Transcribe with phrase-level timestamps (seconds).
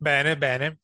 [0.00, 0.78] Bene, bene.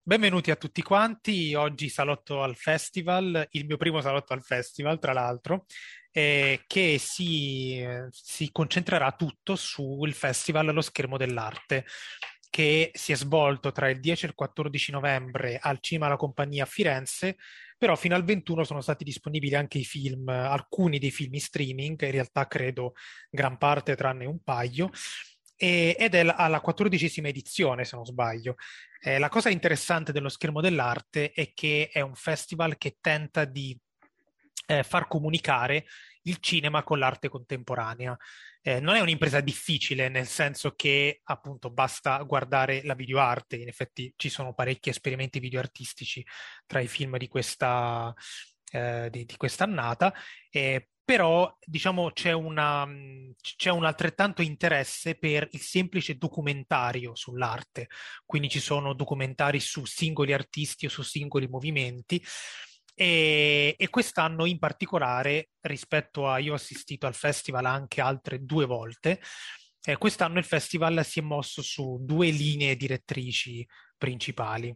[0.00, 1.54] Benvenuti a tutti quanti.
[1.54, 5.64] Oggi salotto al festival, il mio primo salotto al festival, tra l'altro,
[6.12, 11.84] eh, che si, si concentrerà tutto sul festival Lo schermo dell'arte
[12.54, 16.62] che si è svolto tra il 10 e il 14 novembre al Cinema La Compagnia
[16.62, 17.36] a Firenze,
[17.76, 22.00] però fino al 21 sono stati disponibili anche i film, alcuni dei film in streaming,
[22.00, 22.92] in realtà credo
[23.28, 24.88] gran parte tranne un paio,
[25.56, 28.54] e, ed è alla quattordicesima edizione, se non sbaglio.
[29.00, 33.76] Eh, la cosa interessante dello schermo dell'arte è che è un festival che tenta di
[34.66, 35.86] eh, far comunicare
[36.22, 38.16] il cinema con l'arte contemporanea.
[38.66, 44.10] Eh, non è un'impresa difficile, nel senso che appunto basta guardare la videoarte, in effetti
[44.16, 46.24] ci sono parecchi esperimenti videoartistici
[46.64, 48.10] tra i film di questa,
[48.72, 50.14] eh, di, di quest'annata,
[50.50, 52.88] eh, però diciamo c'è, una,
[53.38, 57.88] c'è un altrettanto interesse per il semplice documentario sull'arte,
[58.24, 62.24] quindi ci sono documentari su singoli artisti o su singoli movimenti
[62.94, 68.66] e, e, quest'anno in particolare, rispetto a io ho assistito al festival anche altre due
[68.66, 69.20] volte,
[69.82, 73.66] eh, quest'anno il festival si è mosso su due linee direttrici
[73.98, 74.74] principali.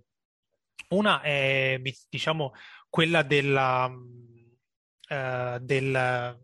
[0.88, 2.52] Una è, diciamo,
[2.88, 6.38] quella della, uh, del,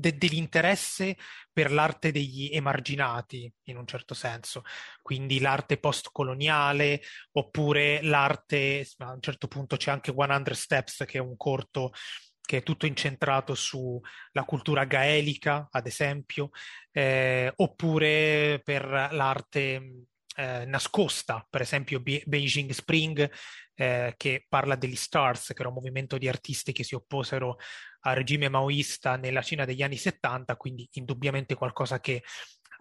[0.00, 1.16] de- dell'interesse
[1.52, 4.62] per l'arte degli emarginati, in un certo senso,
[5.02, 11.20] quindi l'arte postcoloniale, oppure l'arte, a un certo punto c'è anche 100 Steps, che è
[11.20, 11.92] un corto
[12.40, 16.50] che è tutto incentrato sulla cultura gaelica, ad esempio,
[16.90, 23.30] eh, oppure per l'arte eh, nascosta, per esempio Be- Beijing Spring,
[23.74, 27.56] eh, che parla degli Stars, che era un movimento di artisti che si opposero
[28.00, 32.22] al regime maoista nella Cina degli anni 70, quindi indubbiamente qualcosa che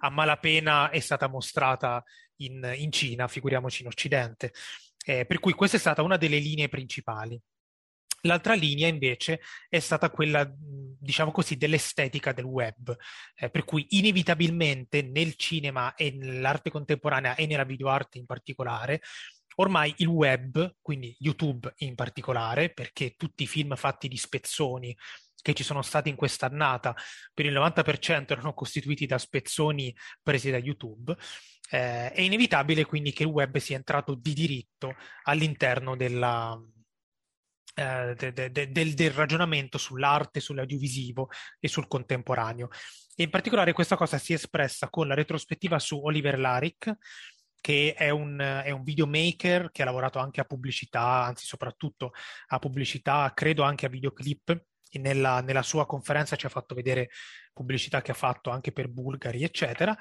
[0.02, 2.04] a malapena è stata mostrata
[2.38, 4.54] in, in Cina, figuriamoci in Occidente.
[5.06, 7.40] Eh, per cui questa è stata una delle linee principali.
[8.22, 12.96] L'altra linea invece è stata quella, diciamo così, dell'estetica del web,
[13.36, 19.02] eh, per cui inevitabilmente nel cinema e nell'arte contemporanea e nella videoarte in particolare,
[19.56, 24.96] ormai il web, quindi YouTube in particolare, perché tutti i film fatti di spezzoni
[25.42, 26.94] che ci sono stati in quest'annata
[27.34, 31.16] per il 90% erano costituiti da spezzoni presi da YouTube,
[31.72, 36.60] eh, è inevitabile quindi che il web sia entrato di diritto all'interno della,
[37.76, 42.70] eh, de, de, de, del, del, ragionamento sull'arte, sull'audiovisivo e sul contemporaneo.
[43.16, 46.96] E in particolare questa cosa si è espressa con la retrospettiva su Oliver Laric,
[47.62, 52.14] che è un, è un videomaker che ha lavorato anche a pubblicità, anzi soprattutto
[52.48, 54.66] a pubblicità, credo anche a videoclip.
[54.92, 57.10] Nella, nella sua conferenza ci ha fatto vedere
[57.54, 59.96] pubblicità che ha fatto anche per Bulgari, eccetera.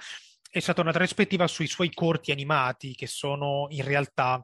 [0.50, 4.42] È stata una retrospettiva sui suoi corti animati, che sono in realtà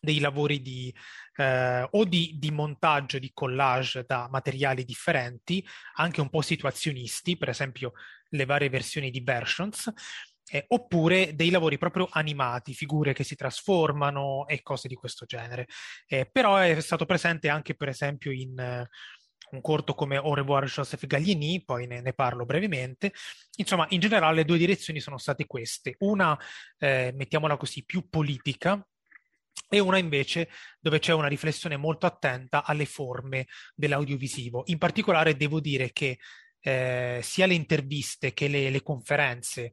[0.00, 0.94] dei lavori di,
[1.36, 5.66] eh, o di, di, montaggio, di collage da materiali differenti,
[5.96, 7.92] anche un po' situazionisti, per esempio
[8.30, 9.92] le varie versioni di Versions,
[10.50, 15.66] eh, oppure dei lavori proprio animati, figure che si trasformano e cose di questo genere.
[16.06, 18.88] Eh, però è stato presente anche, per esempio, in eh,
[19.50, 23.12] un corto come Au revoir Joseph Gaglieni, poi ne, ne, parlo brevemente.
[23.56, 25.96] Insomma, in generale le due direzioni sono state queste.
[26.00, 26.38] Una,
[26.78, 28.84] eh, mettiamola così, più politica,
[29.68, 30.48] e una invece
[30.78, 34.62] dove c'è una riflessione molto attenta alle forme dell'audiovisivo.
[34.66, 36.18] In particolare devo dire che
[36.60, 39.72] eh, sia le interviste che le, le conferenze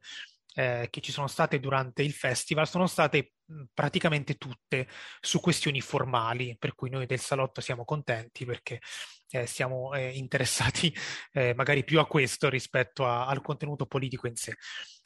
[0.55, 3.33] eh, che ci sono state durante il festival sono state
[3.73, 4.87] praticamente tutte
[5.19, 8.79] su questioni formali, per cui noi del salotto siamo contenti perché
[9.35, 10.93] eh, siamo eh, interessati
[11.33, 14.55] eh, magari più a questo rispetto a, al contenuto politico in sé.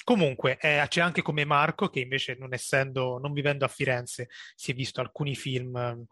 [0.03, 4.72] Comunque, eh, c'è anche come Marco, che invece non essendo, non vivendo a Firenze, si
[4.72, 6.06] è visto alcuni film eh,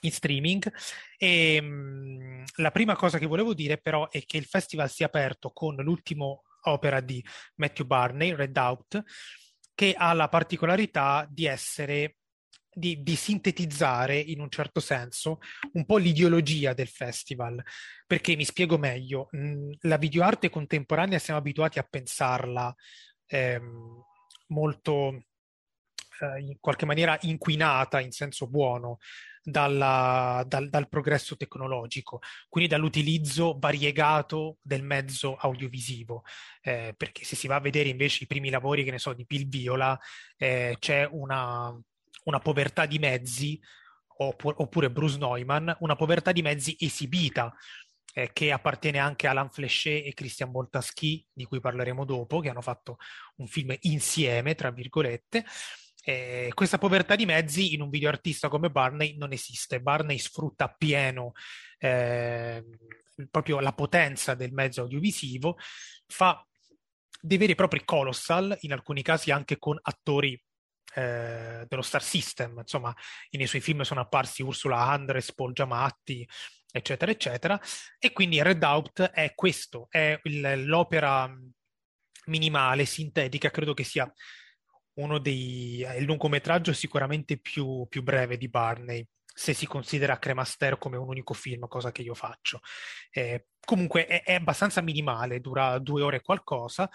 [0.00, 0.72] in streaming.
[1.16, 5.02] E mh, mm, la prima cosa che volevo dire, però, è che il festival si
[5.02, 7.24] è aperto con l'ultimo opera di
[7.56, 9.02] Matthew Barney, Red Out,
[9.74, 12.16] che ha la particolarità di essere
[12.72, 15.38] di, di, sintetizzare in un certo senso
[15.72, 17.62] un po' l'ideologia del festival.
[18.06, 19.28] Perché mi spiego meglio,
[19.80, 22.74] la videoarte contemporanea siamo abituati a pensarla
[23.26, 24.04] ehm,
[24.48, 25.24] molto
[26.20, 28.98] eh, in qualche maniera inquinata in senso buono
[29.42, 36.22] dalla, dal, dal, progresso tecnologico, quindi dall'utilizzo variegato del mezzo audiovisivo,
[36.60, 39.24] eh, perché se si va a vedere invece i primi lavori, che ne so, di
[39.24, 39.98] Bill Viola,
[40.36, 41.76] eh, c'è una,
[42.24, 43.60] una povertà di mezzi,
[44.16, 47.52] oppure, Bruce Neumann, una povertà di mezzi esibita
[48.14, 52.50] eh, che appartiene anche a Alain Flechet e Christian Boltaschi, di cui parleremo dopo, che
[52.50, 52.98] hanno fatto
[53.36, 55.44] un film insieme, tra virgolette.
[56.04, 59.80] Eh, questa povertà di mezzi in un videoartista come Barney non esiste.
[59.80, 61.32] Barney sfrutta appieno
[61.78, 62.64] eh,
[63.30, 65.56] proprio la potenza del mezzo audiovisivo,
[66.06, 66.44] fa
[67.20, 70.40] dei veri e propri colossal, in alcuni casi anche con attori
[70.94, 72.58] eh, dello Star System.
[72.58, 72.94] Insomma,
[73.30, 76.26] nei suoi film sono apparsi Ursula Andres, Paul Giamatti,
[76.70, 77.60] eccetera, eccetera.
[77.98, 81.32] E quindi Red Out è questo, è il, l'opera
[82.26, 84.10] minimale, sintetica, credo che sia
[84.94, 85.86] uno dei...
[85.96, 91.34] il lungometraggio sicuramente più, più breve di Barney se si considera Cremaster come un unico
[91.34, 92.60] film, cosa che io faccio.
[93.10, 96.88] Eh, comunque è, è, abbastanza minimale, dura due ore qualcosa,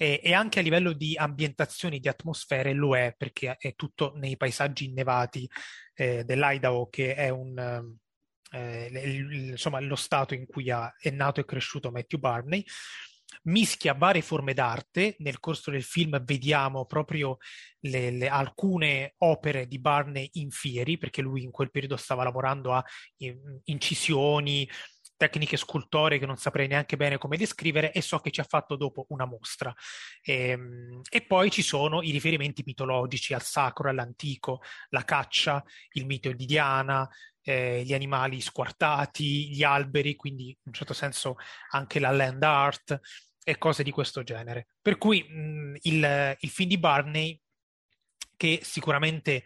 [0.00, 4.36] e, e, anche a livello di ambientazioni, di atmosfere lo è, perché è tutto nei
[4.36, 5.50] paesaggi innevati
[5.94, 7.96] eh, dell'Idaho, che è un...
[8.50, 12.64] Eh, il, insomma, lo stato in cui ha, è nato e cresciuto Matthew Barney
[13.44, 15.16] mischia varie forme d'arte.
[15.18, 17.38] Nel corso del film vediamo proprio
[17.80, 22.72] le, le, alcune opere di Barney in fieri, perché lui in quel periodo stava lavorando
[22.72, 22.84] a
[23.64, 24.68] incisioni,
[25.18, 28.76] tecniche scultoree che non saprei neanche bene come descrivere e so che ci ha fatto
[28.76, 29.74] dopo una mostra.
[30.22, 35.62] E, ehm, e, poi ci sono i riferimenti mitologici al sacro, all'antico, la caccia,
[35.92, 37.06] il mito di Diana,
[37.42, 41.36] eh, gli animali squartati, gli alberi, quindi in un certo senso
[41.72, 43.00] anche la land art
[43.44, 44.68] e cose di questo genere.
[44.80, 47.40] Per cui mh, il, il film di Barney,
[48.36, 49.44] che sicuramente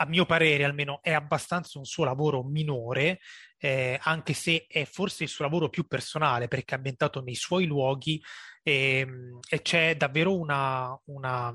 [0.00, 3.20] a mio parere almeno è abbastanza un suo lavoro minore,
[3.60, 7.66] eh, anche se è forse il suo lavoro più personale perché è ambientato nei suoi
[7.66, 8.20] luoghi
[8.62, 9.06] e,
[9.48, 11.54] e c'è davvero una, una,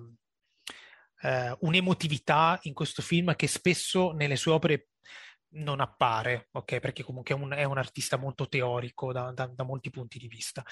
[1.21, 4.87] eh, un'emotività in questo film che spesso nelle sue opere
[5.55, 6.79] non appare, ok?
[6.79, 10.27] Perché comunque è un, è un artista molto teorico da, da, da molti punti di
[10.27, 10.63] vista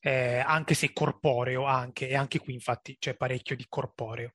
[0.00, 4.32] eh, anche se corporeo anche, e anche qui infatti c'è parecchio di corporeo.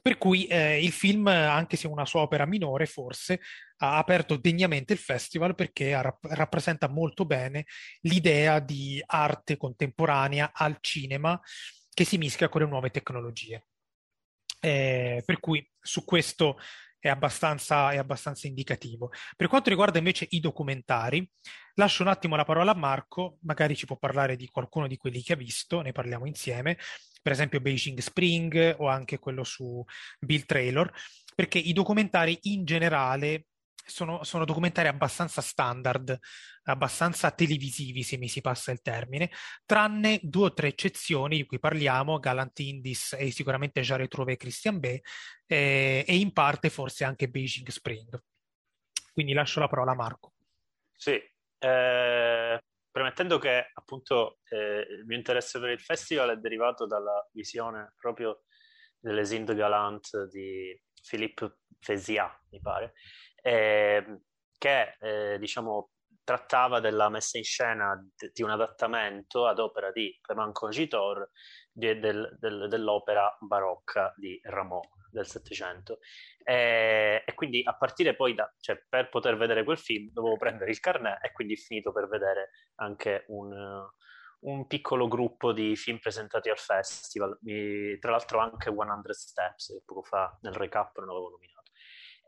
[0.00, 3.40] Per cui eh, il film, anche se è una sua opera minore, forse
[3.78, 7.66] ha aperto degnamente il festival perché rapp- rappresenta molto bene
[8.00, 11.40] l'idea di arte contemporanea al cinema
[11.92, 13.66] che si mischia con le nuove tecnologie.
[14.60, 16.58] Eh, per cui su questo
[16.98, 19.10] è abbastanza, è abbastanza indicativo.
[19.36, 21.28] Per quanto riguarda invece i documentari,
[21.74, 25.22] lascio un attimo la parola a Marco, magari ci può parlare di qualcuno di quelli
[25.22, 26.76] che ha visto, ne parliamo insieme,
[27.22, 29.84] per esempio Beijing Spring o anche quello su
[30.18, 30.92] Bill Traylor,
[31.34, 33.46] perché i documentari in generale
[33.88, 36.18] sono, sono, documentari abbastanza standard,
[36.64, 39.30] abbastanza televisivi, se mi si passa il termine,
[39.64, 44.78] tranne due o tre eccezioni di cui parliamo, Galant Indis e sicuramente già Retrouvé Christian
[44.78, 44.84] B,
[45.46, 48.22] eh, e in parte forse anche Beijing Spring.
[49.12, 50.34] Quindi lascio la parola a Marco.
[50.94, 51.20] Sì,
[51.58, 57.94] eh, premettendo che appunto eh, il mio interesse per il festival è derivato dalla visione
[57.96, 58.42] proprio
[58.98, 60.76] delle Sind Galant di
[61.08, 62.94] Philippe Fesia, mi pare,
[63.42, 64.20] eh,
[64.56, 65.90] che eh, diciamo
[66.28, 67.98] trattava della messa in scena
[68.34, 71.30] di un adattamento ad opera di Clément Congitor
[71.72, 76.00] di, del, del, dell'opera barocca di Rameau del Settecento.
[76.44, 80.70] E, e, quindi a partire poi da, cioè, per poter vedere quel film dovevo prendere
[80.70, 83.50] il carnet e quindi finito per vedere anche un,
[84.40, 89.82] un piccolo gruppo di film presentati al festival, Mi, tra l'altro anche 100 Steps, che
[89.84, 91.57] poco fa nel recap non avevo nominato.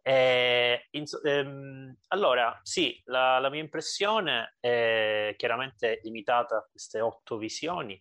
[0.03, 7.37] Eh, in, ehm, allora, sì, la, la, mia impressione è chiaramente limitata a queste otto
[7.37, 8.01] visioni.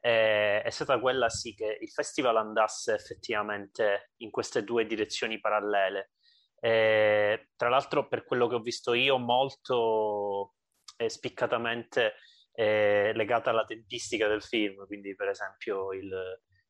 [0.00, 6.12] Eh, è stata quella sì che il festival andasse effettivamente in queste due direzioni parallele.
[6.60, 10.54] Eh, tra l'altro, per quello che ho visto io, molto
[10.96, 12.14] eh, spiccatamente
[12.52, 14.86] eh, legata alla tempistica del film.
[14.86, 16.10] Quindi, per esempio, il,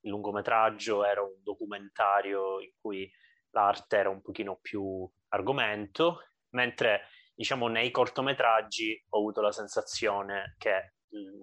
[0.00, 3.10] il lungometraggio era un documentario in cui
[3.56, 10.92] l'arte era un pochino più argomento, mentre diciamo nei cortometraggi ho avuto la sensazione che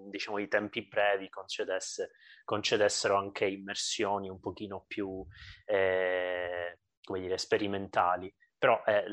[0.10, 2.12] diciamo i tempi brevi concedesse,
[2.43, 5.25] concedessero anche immersioni un pochino più
[5.65, 8.34] eh, come dire sperimentali.
[8.58, 9.03] Però eh,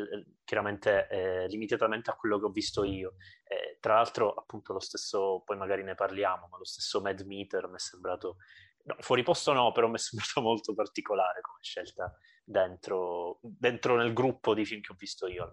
[0.45, 3.15] chiaramente eh, limitatamente a quello che ho visto io.
[3.45, 7.67] Eh, tra l'altro appunto lo stesso poi magari ne parliamo ma lo stesso Mad Meter
[7.67, 8.37] mi è sembrato
[8.85, 14.13] no, fuori posto no però mi è sembrato molto particolare come scelta dentro, dentro nel
[14.13, 15.53] gruppo di film che ho visto io.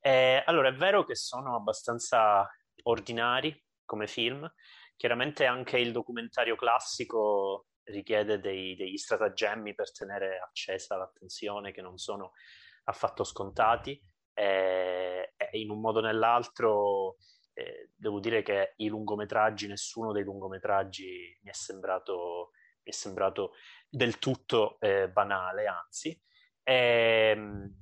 [0.00, 2.48] Eh, allora, è vero che sono abbastanza
[2.84, 3.54] ordinari
[3.84, 4.50] come film,
[4.96, 11.98] chiaramente anche il documentario classico richiede dei, degli stratagemmi per tenere accesa l'attenzione che non
[11.98, 12.32] sono
[12.84, 14.00] affatto scontati
[14.32, 17.16] e, e in un modo o nell'altro
[17.52, 22.50] eh, devo dire che i lungometraggi, nessuno dei lungometraggi mi è sembrato,
[22.82, 23.52] mi è sembrato
[23.88, 26.18] del tutto eh, banale, anzi.
[26.62, 27.74] E, ehm,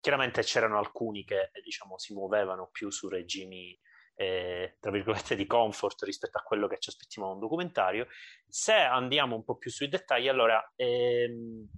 [0.00, 3.78] chiaramente c'erano alcuni che diciamo, si muovevano più su regimi
[4.20, 8.08] eh, tra virgolette di comfort rispetto a quello che ci aspettiamo da un documentario.
[8.48, 11.68] Se andiamo un po' più sui dettagli, allora ehm,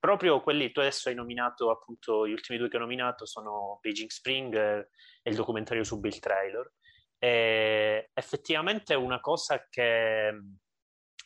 [0.00, 4.08] proprio quelli tu adesso hai nominato appunto gli ultimi due che ho nominato sono Beijing
[4.08, 6.72] Spring e il documentario su Bill Trailer.
[7.18, 10.32] E effettivamente una cosa che,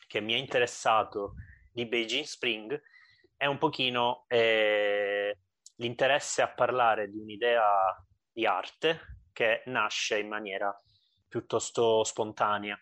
[0.05, 1.35] che mi ha interessato
[1.71, 2.79] di Beijing Spring
[3.37, 5.37] è un pochino eh,
[5.75, 7.63] l'interesse a parlare di un'idea
[8.31, 10.77] di arte che nasce in maniera
[11.27, 12.77] piuttosto spontanea.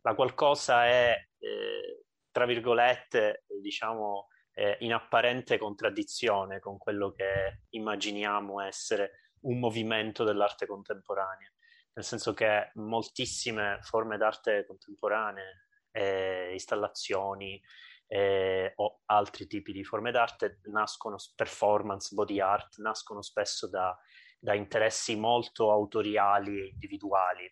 [0.00, 8.60] La qualcosa è, eh, tra virgolette, diciamo, eh, in apparente contraddizione con quello che immaginiamo
[8.60, 11.52] essere un movimento dell'arte contemporanea,
[11.92, 17.60] nel senso che moltissime forme d'arte contemporanee, eh, installazioni,
[18.06, 23.96] eh, o altri tipi di forme d'arte nascono, performance, body art, nascono spesso da,
[24.38, 27.50] da interessi molto autoriali e individuali.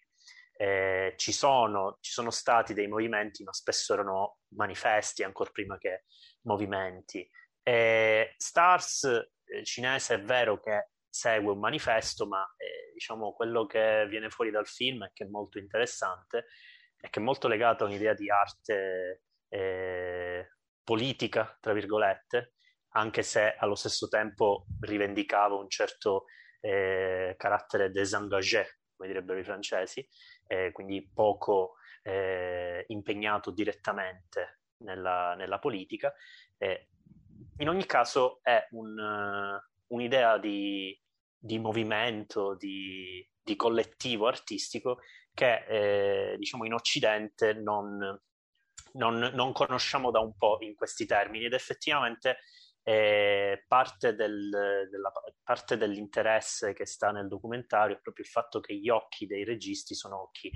[0.62, 6.04] Eh, ci, sono, ci sono stati dei movimenti, ma spesso erano manifesti ancora prima che
[6.42, 7.28] movimenti.
[7.64, 14.06] Eh, Stars eh, cinese è vero che segue un manifesto, ma eh, diciamo quello che
[14.08, 16.46] viene fuori dal film e che è molto interessante
[16.96, 20.48] è che è molto legato a un'idea di arte eh,
[20.84, 22.54] politica, tra virgolette,
[22.90, 26.26] anche se allo stesso tempo rivendicava un certo
[26.60, 30.06] eh, carattere désengagé, come direbbero i francesi,
[30.46, 36.12] eh, quindi poco eh, impegnato direttamente nella, nella politica.
[37.58, 40.98] in ogni caso è un, uh, un'idea di,
[41.38, 44.98] di movimento, di, di, collettivo artistico
[45.34, 48.20] che eh, diciamo in Occidente non,
[48.92, 52.38] non, non, conosciamo da un po' in questi termini ed effettivamente
[52.82, 55.12] eh, parte, del, della,
[55.42, 59.94] parte, dell'interesse che sta nel documentario è proprio il fatto che gli occhi dei registi
[59.94, 60.50] sono occhi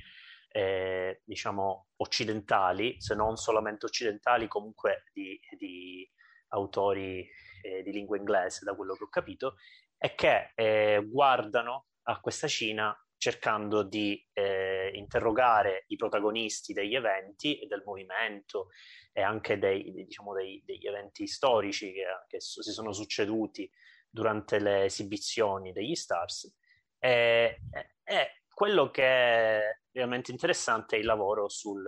[0.49, 6.11] eh, diciamo occidentali, se non solamente occidentali, comunque di, di
[6.49, 7.28] autori
[7.62, 9.56] eh, di lingua inglese, da quello che ho capito,
[9.99, 17.58] e che eh, guardano a questa Cina cercando di eh, interrogare i protagonisti degli eventi
[17.58, 18.68] e del movimento
[19.12, 23.70] e anche dei, diciamo, dei, degli eventi storici che, che, si sono succeduti
[24.08, 26.54] durante le esibizioni degli Stars.
[26.99, 27.61] E,
[28.04, 31.85] e quello che è veramente interessante è il lavoro sul,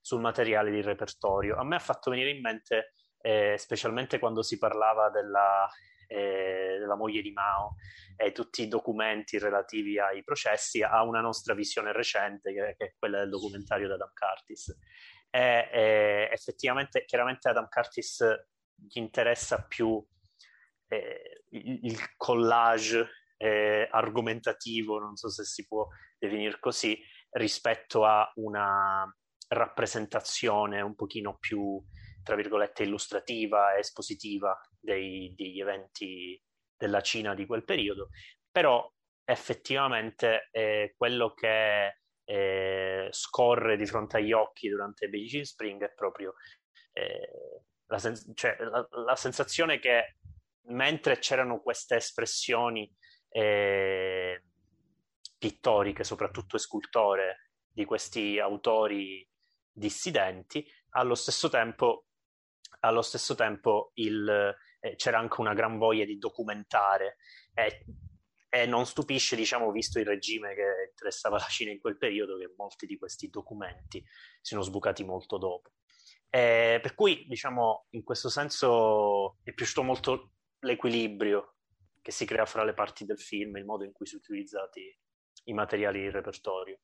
[0.00, 1.56] sul materiale di repertorio.
[1.56, 5.68] A me ha fatto venire in mente, eh, specialmente quando si parlava della
[6.12, 7.76] eh, della moglie di Mao
[8.16, 12.94] e tutti i documenti relativi ai processi a una nostra visione recente che, che è
[12.98, 14.76] quella del documentario di Adam Curtis.
[15.30, 18.24] E, e effettivamente, chiaramente Adam Curtis
[18.74, 20.04] gli interessa più
[20.88, 25.88] eh, il, collage eh, argomentativo, non so se si può
[26.18, 26.98] definire così,
[27.30, 29.04] rispetto a una
[29.48, 31.82] rappresentazione un pochino più
[32.22, 36.40] tra virgolette, illustrativa espositiva dei, degli eventi
[36.76, 38.08] della Cina di quel periodo,
[38.50, 38.90] però
[39.24, 46.34] effettivamente eh, quello che eh, scorre di fronte agli occhi durante Beijing Spring è proprio
[46.92, 50.16] eh, la, sen- cioè, la, la, sensazione che
[50.66, 52.92] mentre c'erano queste espressioni
[53.28, 54.42] eh,
[55.38, 59.26] pittoriche, soprattutto scultore, di questi autori
[59.70, 62.06] dissidenti, allo stesso tempo
[62.80, 67.16] allo stesso tempo il, eh, c'era anche una gran voglia di documentare
[67.54, 67.84] e,
[68.48, 72.52] e, non stupisce, diciamo, visto il regime che interessava la Cina in quel periodo, che
[72.56, 74.04] molti di questi documenti
[74.40, 75.70] siano sbucati molto dopo.
[76.28, 81.56] E, per cui, diciamo, in questo senso mi è piaciuto molto l'equilibrio
[82.02, 84.98] che si crea fra le parti del film, il modo in cui sono utilizzati
[85.44, 86.80] i materiali di repertorio.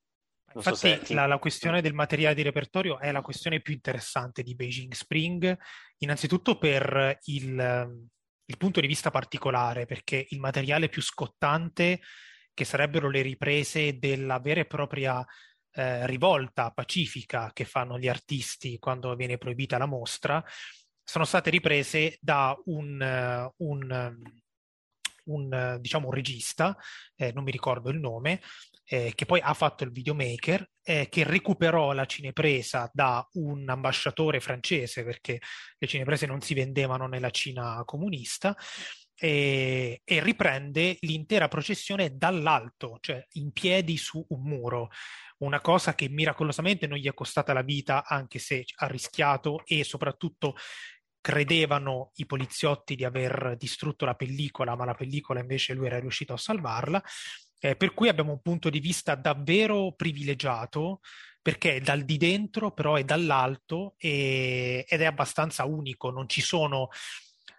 [0.54, 4.42] Non Infatti so la, la, questione del materiale di repertorio è la questione più interessante
[4.42, 5.56] di Beijing Spring,
[5.98, 8.00] innanzitutto per il,
[8.44, 12.00] il punto di vista particolare, perché il materiale più scottante,
[12.54, 15.24] che sarebbero le riprese della vera e propria
[15.72, 20.42] eh, rivolta pacifica che fanno gli artisti quando viene proibita la mostra,
[21.04, 24.22] sono state riprese da un, un
[25.28, 26.76] un, diciamo, un regista,
[27.14, 28.40] eh, non mi ricordo il nome,
[28.90, 34.40] eh, che poi ha fatto il videomaker, eh, che recuperò la cinepresa da un ambasciatore
[34.40, 35.38] francese, perché
[35.76, 38.56] le cineprese non si vendevano nella Cina comunista,
[39.14, 44.88] e, e, riprende l'intera processione dall'alto, cioè in piedi su un muro,
[45.38, 49.84] una cosa che miracolosamente non gli è costata la vita, anche se ha rischiato e
[49.84, 50.54] soprattutto
[51.20, 56.32] credevano i poliziotti di aver distrutto la pellicola, ma la pellicola invece lui era riuscito
[56.32, 57.02] a salvarla.
[57.60, 61.00] Eh, per cui abbiamo un punto di vista davvero privilegiato
[61.42, 66.10] perché è dal di dentro, però è dall'alto e, ed è abbastanza unico.
[66.10, 66.88] Non ci sono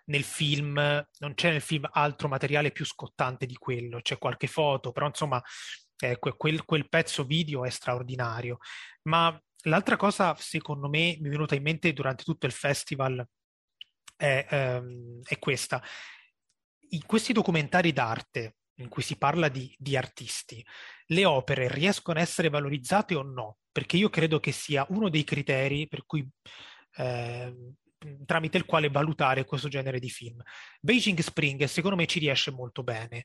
[0.06, 4.92] nel film, non c'è nel film altro materiale più scottante di quello, c'è qualche foto,
[4.92, 5.42] però insomma
[6.00, 8.60] eh, quel, quel, pezzo video è straordinario.
[9.04, 13.26] Ma l'altra cosa, secondo me, mi è venuta in mente durante tutto il festival
[14.16, 15.82] è, ehm, è questa.
[16.92, 20.66] In questi documentari d'arte in cui si parla di, di, artisti,
[21.08, 23.58] le opere riescono a essere valorizzate o no?
[23.72, 26.28] Perché io credo che sia uno dei criteri per cui
[26.98, 27.74] eh,
[28.26, 30.42] tramite il quale valutare questo genere di film.
[30.80, 33.24] Beijing Spring secondo me ci riesce molto bene.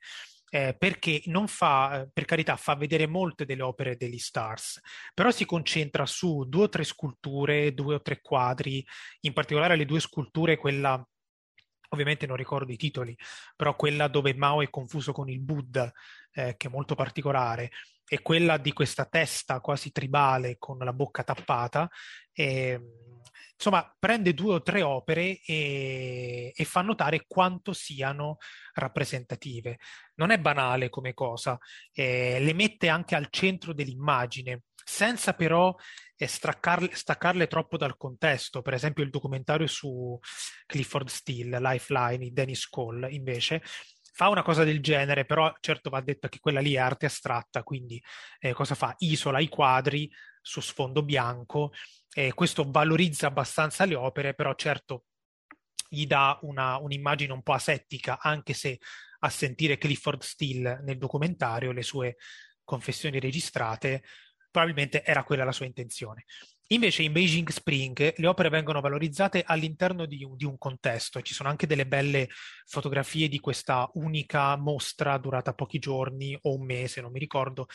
[0.51, 4.81] Eh, perché non fa, eh, per carità, fa vedere molte delle opere degli stars,
[5.13, 8.85] però si concentra su due o tre sculture, due o tre quadri,
[9.23, 11.05] in particolare le due sculture, quella
[11.91, 13.17] ovviamente non ricordo i titoli,
[13.57, 15.93] però quella dove Mao è confuso con il Buddha,
[16.33, 17.71] eh, che è molto particolare,
[18.07, 21.89] e quella di questa testa quasi tribale con la bocca tappata.
[22.33, 22.81] E,
[23.55, 28.37] insomma, prende due o tre opere e, e, fa notare quanto siano
[28.75, 29.79] rappresentative.
[30.17, 31.59] Non è banale come cosa,
[31.93, 35.75] eh, le mette anche al centro dell'immagine, senza però
[36.17, 38.63] eh, staccarle, troppo dal contesto.
[38.63, 40.19] Per esempio, il documentario su
[40.67, 43.63] Clifford Steele, Lifeline Dennis Cole, invece,
[44.13, 47.65] fa una cosa del genere, però certo va detto che quella lì è arte astratta,
[47.65, 48.01] quindi
[48.39, 48.95] eh, cosa fa?
[48.99, 50.09] Isola i quadri
[50.41, 51.73] su sfondo bianco
[52.13, 55.07] e questo valorizza abbastanza le opere, però certo
[55.89, 58.79] gli dà una, un'immagine un po' asettica, anche se
[59.21, 62.17] a sentire Clifford Steele nel documentario, le sue
[62.63, 64.05] confessioni registrate,
[64.55, 66.27] probabilmente era quella la sua intenzione.
[66.69, 71.35] Invece in Beijing Spring le opere vengono valorizzate all'interno di un, di un, contesto, ci
[71.35, 72.29] sono anche delle belle
[72.65, 77.67] fotografie di questa unica mostra durata pochi giorni o un mese, non mi ricordo,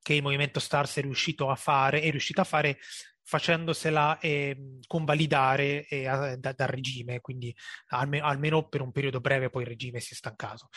[0.00, 2.78] che il Movimento Stars è riuscito a fare, è riuscito a fare
[3.24, 7.54] facendosela eh, convalidare eh, da, dal regime, quindi
[7.88, 10.68] alme, almeno per un periodo breve poi il regime si è stancato.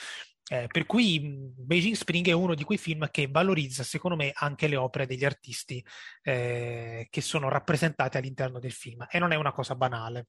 [0.50, 1.20] Eh, per cui
[1.56, 5.24] Beijing Spring è uno di quei film che valorizza, secondo me, anche le opere degli
[5.24, 5.84] artisti
[6.24, 10.28] eh, che sono rappresentate all'interno del film e non è una cosa banale.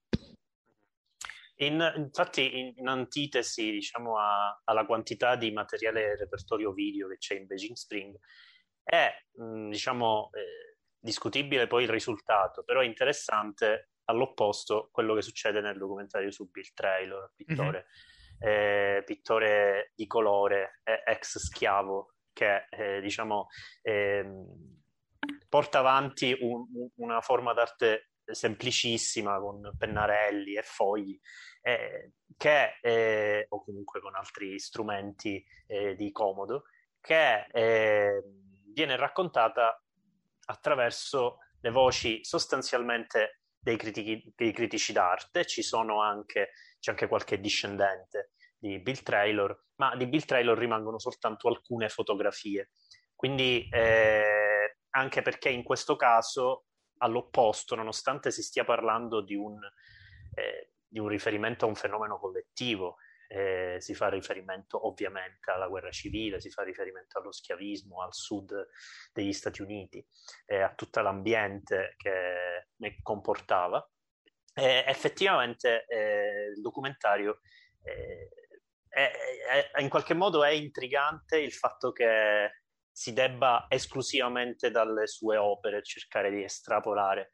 [1.57, 7.35] In, infatti, in, in, antitesi diciamo, a, alla quantità di materiale repertorio video che c'è
[7.35, 8.17] in Beijing Spring,
[8.83, 15.61] è mh, diciamo, eh, discutibile poi il risultato, però è interessante all'opposto quello che succede
[15.61, 17.87] nel documentario su Bill Traylor, pittore.
[17.87, 18.12] Mm-hmm
[18.43, 23.47] eh, pittore di colore, eh, ex schiavo, che eh, diciamo
[23.83, 24.47] ehm,
[25.49, 26.65] porta avanti un,
[26.97, 31.19] una forma d'arte semplicissima con pennarelli e fogli,
[31.61, 36.65] eh, che, o comunque con altri strumenti eh, di comodo,
[37.01, 37.47] che
[38.73, 39.81] viene raccontata
[40.47, 46.51] attraverso le voci sostanzialmente dei, critici, dei critici d'arte, ci sono anche
[46.83, 52.71] c'è anche qualche discendente di Bill Traylor, ma di Bill Traylor rimangono soltanto alcune fotografie.
[53.15, 56.65] Quindi eh, anche perché in questo caso,
[56.99, 59.61] all'opposto, nonostante si stia parlando di un,
[60.35, 62.97] eh, di un riferimento a un fenomeno collettivo,
[63.33, 68.69] eh, si fa riferimento ovviamente alla guerra civile, si fa riferimento allo schiavismo, al sud
[69.11, 70.07] degli Stati Uniti,
[70.45, 73.85] eh, a tutto l'ambiente che ne comportava.
[74.55, 77.41] Eh, effettivamente eh, il documentario
[77.83, 78.29] eh,
[78.87, 85.39] è, è, in qualche modo è intrigante il fatto che si debba esclusivamente dalle sue
[85.39, 87.31] opere cercare di estrapolare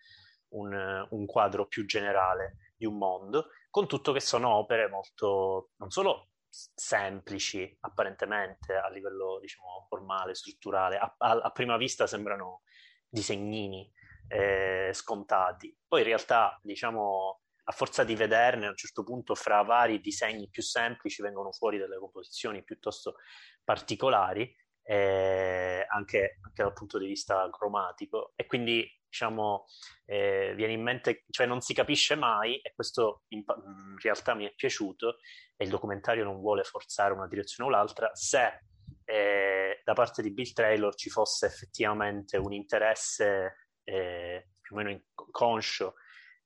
[0.50, 5.90] un, un quadro più generale di un mondo, con tutto che sono opere molto non
[5.90, 12.62] solo semplici apparentemente a livello diciamo formale, strutturale, a, a, a prima vista sembrano
[13.09, 13.90] disegnini
[14.28, 15.76] eh, scontati.
[15.87, 20.48] Poi in realtà, diciamo, a forza di vederne, a un certo punto, fra vari disegni
[20.48, 23.16] più semplici vengono fuori delle composizioni piuttosto
[23.64, 28.33] particolari, eh, anche, anche, dal punto di vista cromatico.
[28.37, 28.87] E quindi,
[29.18, 29.66] diciamo,
[30.04, 34.46] eh, viene in mente, cioè non si capisce mai, e questo in, in realtà mi
[34.46, 35.16] è piaciuto,
[35.57, 38.61] e il documentario non vuole forzare una direzione o l'altra, se
[39.04, 45.00] eh, da parte di Bill Taylor ci fosse effettivamente un interesse eh, più o meno
[45.14, 45.94] conscio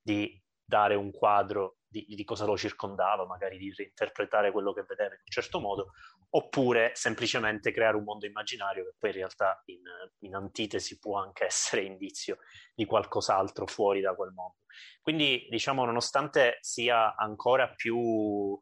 [0.00, 5.12] di dare un quadro di, di, cosa lo circondava, magari di reinterpretare quello che vedeva
[5.12, 5.92] in un certo modo,
[6.30, 9.82] oppure semplicemente creare un mondo immaginario che poi in realtà in,
[10.20, 12.38] in antitesi può anche essere indizio
[12.74, 14.56] di qualcos'altro fuori da quel mondo.
[15.02, 18.58] Quindi, diciamo, nonostante sia ancora più,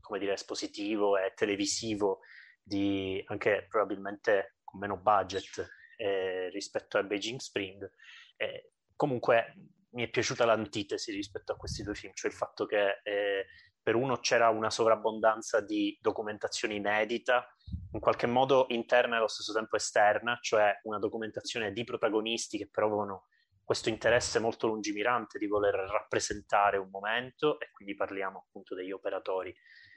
[0.00, 2.20] come dire, espositivo e televisivo,
[2.62, 7.90] di, anche probabilmente con meno budget eh, rispetto a Beijing Spring,
[8.36, 9.54] eh, comunque
[9.90, 13.46] mi è piaciuta l'antitesi rispetto a questi due film, cioè il fatto che eh,
[13.82, 17.46] per uno c'era una sovrabbondanza di documentazione inedita,
[17.92, 22.68] in qualche modo interna e allo stesso tempo esterna, cioè una documentazione di protagonisti che
[22.68, 23.28] provano
[23.64, 29.54] questo interesse molto lungimirante di voler rappresentare un momento, e quindi parliamo appunto degli operatori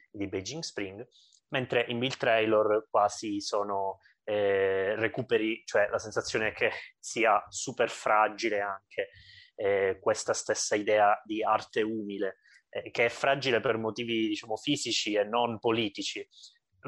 [0.10, 1.06] di Beijing Spring,
[1.50, 8.62] mentre in Bill Trailor quasi sono eh, recuperi, cioè la sensazione che sia super fragile
[8.62, 9.10] anche
[9.56, 12.38] eh, questa stessa idea di arte umile,
[12.70, 16.28] eh, che è fragile per motivi, diciamo, fisici e non politici.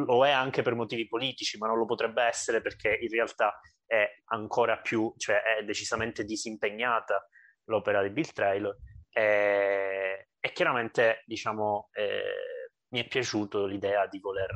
[0.06, 4.08] Lo è anche per motivi politici, ma non lo potrebbe essere perché in realtà è
[4.32, 7.28] ancora più, cioè è decisamente disimpegnata
[7.66, 8.76] l'opera di Bill Traylor.
[9.12, 14.52] E, e chiaramente, diciamo, eh, mi è piaciuto l'idea di voler,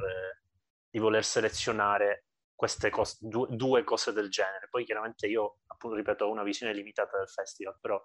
[0.89, 2.26] di voler selezionare
[2.57, 4.67] queste cose, due, due, cose del genere.
[4.69, 8.03] Poi chiaramente io, appunto, ripeto, ho una visione limitata del festival, però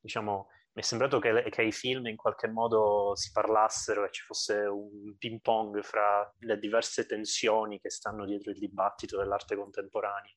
[0.00, 4.22] diciamo mi è sembrato che, che, i film in qualche modo si parlassero e ci
[4.22, 10.32] fosse un ping pong fra le diverse tensioni che stanno dietro il dibattito dell'arte contemporanea,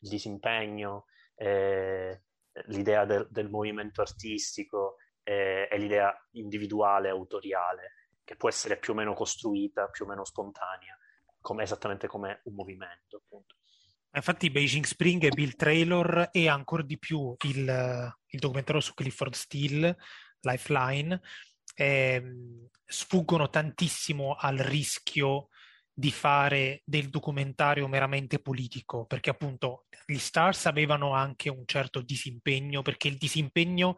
[0.00, 2.24] il disimpegno, eh,
[2.66, 7.92] l'idea del, del, movimento artistico eh, e l'idea individuale, autoriale,
[8.22, 10.98] che può essere più o meno costruita, più o meno spontanea
[11.40, 13.22] come, esattamente come un movimento.
[13.24, 13.56] Appunto.
[14.12, 19.34] Infatti Beijing Spring e Bill Traylor e ancora di più il, il documentario su Clifford
[19.34, 19.96] Steele,
[20.40, 21.20] Lifeline,
[21.74, 22.22] eh,
[22.84, 25.48] sfuggono tantissimo al rischio
[25.92, 32.82] di fare del documentario meramente politico, perché appunto gli Stars avevano anche un certo disimpegno,
[32.82, 33.96] perché il disimpegno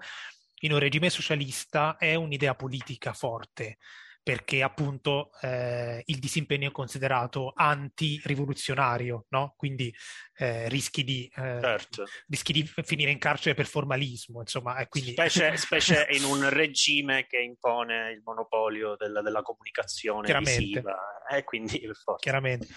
[0.63, 3.79] in un regime socialista è un'idea politica forte
[4.23, 9.55] perché appunto eh, il disimpegno è considerato anti-rivoluzionario, no?
[9.57, 9.95] quindi
[10.37, 12.05] eh, rischi, di, eh, certo.
[12.29, 14.87] rischi, di, finire in carcere per formalismo, insomma.
[14.89, 15.13] Quindi...
[15.13, 20.61] Specie, specie, in un regime che impone il monopolio della, della comunicazione Chiaramente.
[20.61, 20.97] visiva,
[21.31, 22.21] eh, quindi per forza.
[22.21, 22.69] Chiaramente.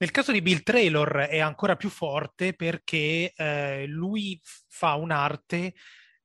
[0.00, 5.74] Nel caso di Bill Traylor è ancora più forte perché eh, lui fa un'arte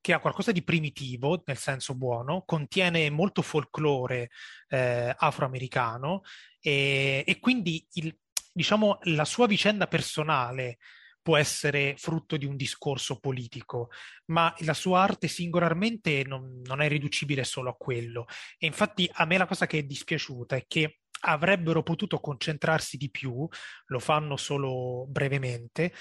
[0.03, 4.31] che ha qualcosa di primitivo, nel senso buono, contiene molto folklore
[4.67, 6.23] eh, afroamericano
[6.59, 8.13] e, e quindi il,
[8.51, 10.79] diciamo, la sua vicenda personale
[11.21, 13.91] può essere frutto di un discorso politico,
[14.25, 18.25] ma la sua arte singolarmente non, non, è riducibile solo a quello.
[18.57, 23.09] E infatti a me la cosa che è dispiaciuta è che avrebbero potuto concentrarsi di
[23.09, 23.47] più,
[23.85, 25.93] lo fanno solo brevemente,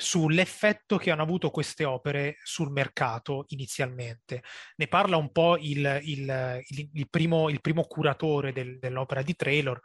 [0.00, 4.42] sull'effetto che hanno avuto queste opere sul mercato inizialmente.
[4.76, 9.78] Ne parla un po' il, il, il, il primo, primo, curatore del, dell'opera di Traylor,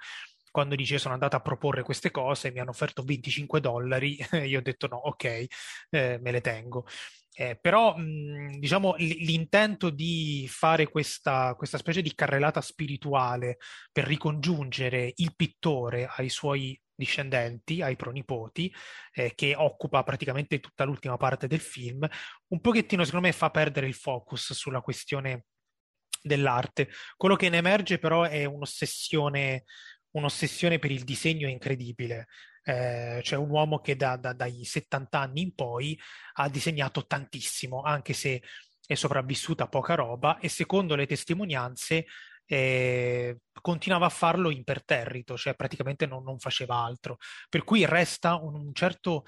[0.51, 4.61] quando dice sono andato a proporre queste cose, mi hanno offerto 25 dollari, io ho
[4.61, 5.45] detto no, ok,
[5.89, 6.85] eh, me le tengo.
[7.37, 13.57] Eh, però mh, diciamo l'intento di fare questa, questa, specie di carrellata spirituale
[13.91, 18.73] per ricongiungere il pittore ai suoi discendenti, ai pronipoti,
[19.13, 22.07] eh, che occupa praticamente tutta l'ultima parte del film,
[22.47, 25.45] un pochettino secondo me fa perdere il focus sulla questione
[26.21, 26.89] dell'arte.
[27.15, 29.63] Quello che ne emerge però è un'ossessione,
[30.11, 32.27] un'ossessione per il disegno incredibile.
[32.67, 35.99] Eh, cioè un uomo che da, da, dai 70 anni in poi
[36.33, 38.41] ha disegnato tantissimo, anche se
[38.87, 42.05] è sopravvissuta poca roba e secondo le testimonianze
[42.45, 47.17] eh, continuava a farlo imperterrito, cioè praticamente non, non, faceva altro.
[47.49, 49.23] Per cui resta un, un certo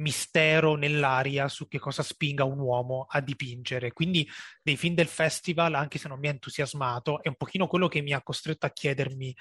[0.00, 3.92] mistero nell'aria su che cosa spinga un uomo a dipingere.
[3.92, 4.28] Quindi
[4.62, 8.00] dei film del festival, anche se non mi ha entusiasmato, è un pochino quello che
[8.00, 9.34] mi ha costretto a chiedermi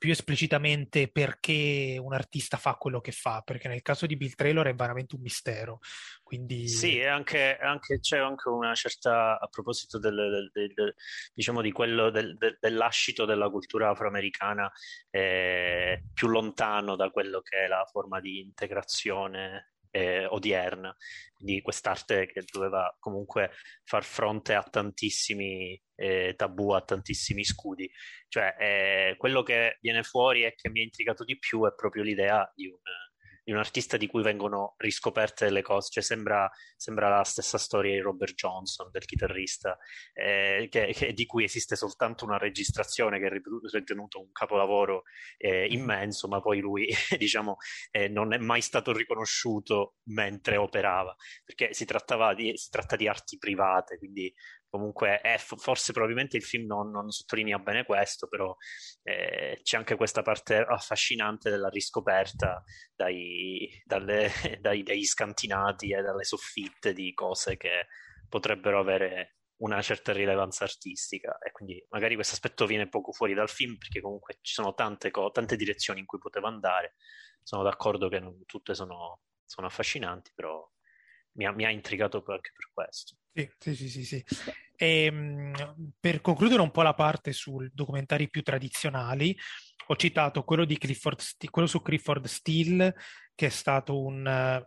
[0.00, 4.66] più esplicitamente perché un artista fa quello che fa, perché nel caso di Bill Traylor
[4.66, 5.80] è veramente un mistero.
[6.22, 6.68] Quindi...
[6.68, 10.94] Sì, anche, anche, c'è anche una certa, a proposito del, del, del, del
[11.34, 14.72] diciamo di quello dell'ascito della cultura afroamericana
[15.10, 20.94] eh, più lontano da quello che è la forma di integrazione eh, odierna,
[21.34, 23.50] quindi quest'arte che doveva comunque
[23.84, 27.90] far fronte a tantissimi eh, tabù, a tantissimi scudi.
[28.28, 32.02] Cioè, eh, quello che viene fuori e che mi ha intrigato di più è proprio
[32.02, 32.78] l'idea di un,
[33.50, 37.92] di un artista di cui vengono riscoperte delle cose, cioè sembra, sembra la stessa storia
[37.92, 39.76] di Robert Johnson, del chitarrista,
[40.12, 43.30] eh, che, che, di cui esiste soltanto una registrazione che è
[43.72, 45.02] ritenuto un capolavoro
[45.36, 46.86] eh, immenso, ma poi lui,
[47.18, 47.56] diciamo,
[47.90, 51.12] eh, non è mai stato riconosciuto mentre operava,
[51.44, 51.84] perché si,
[52.36, 54.32] di, si tratta di arti private, quindi
[54.70, 58.54] comunque è, forse probabilmente il film non, non sottolinea bene questo, però
[59.02, 62.62] eh, c'è anche questa parte affascinante della riscoperta
[62.94, 64.30] dai, dalle,
[64.60, 67.88] dai, dagli scantinati e dalle soffitte di cose che
[68.28, 71.36] potrebbero avere una certa rilevanza artistica.
[71.38, 75.10] E quindi magari questo aspetto viene poco fuori dal film perché comunque ci sono tante,
[75.10, 76.94] co- tante direzioni in cui poteva andare.
[77.42, 80.66] Sono d'accordo che non tutte sono, sono affascinanti però
[81.32, 84.24] mi ha, mi ha intrigato anche per questo sì, sì, sì, sì.
[84.76, 85.52] E, ehm,
[85.98, 89.36] per concludere un po' la parte sui documentari più tradizionali,
[89.86, 92.94] ho citato quello, Clifford, quello su Clifford Steele,
[93.34, 94.22] che è stato un...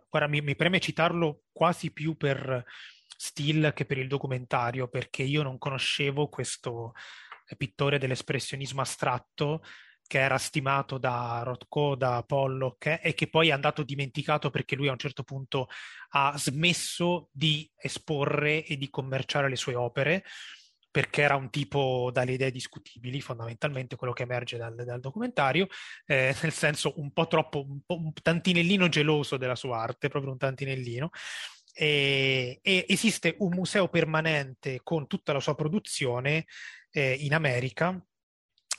[0.08, 2.64] Guarda, mi, mi preme citarlo quasi più per
[3.16, 6.92] Steele che per il documentario, perché io non conoscevo questo
[7.56, 9.62] pittore dell'espressionismo astratto
[10.06, 14.88] che era stimato da Rothko, da Pollock e che poi è andato dimenticato perché lui
[14.88, 15.68] a un certo punto
[16.10, 20.24] ha smesso di esporre e di commerciare le sue opere
[20.94, 25.66] perché era un tipo dalle idee discutibili, fondamentalmente quello che emerge dal, dal documentario,
[26.06, 30.30] eh, nel senso un po' troppo, un, po', un tantinellino geloso della sua arte, proprio
[30.30, 31.10] un tantinellino.
[31.72, 36.46] E, e esiste un museo permanente con tutta la sua produzione
[36.92, 38.00] eh, in America,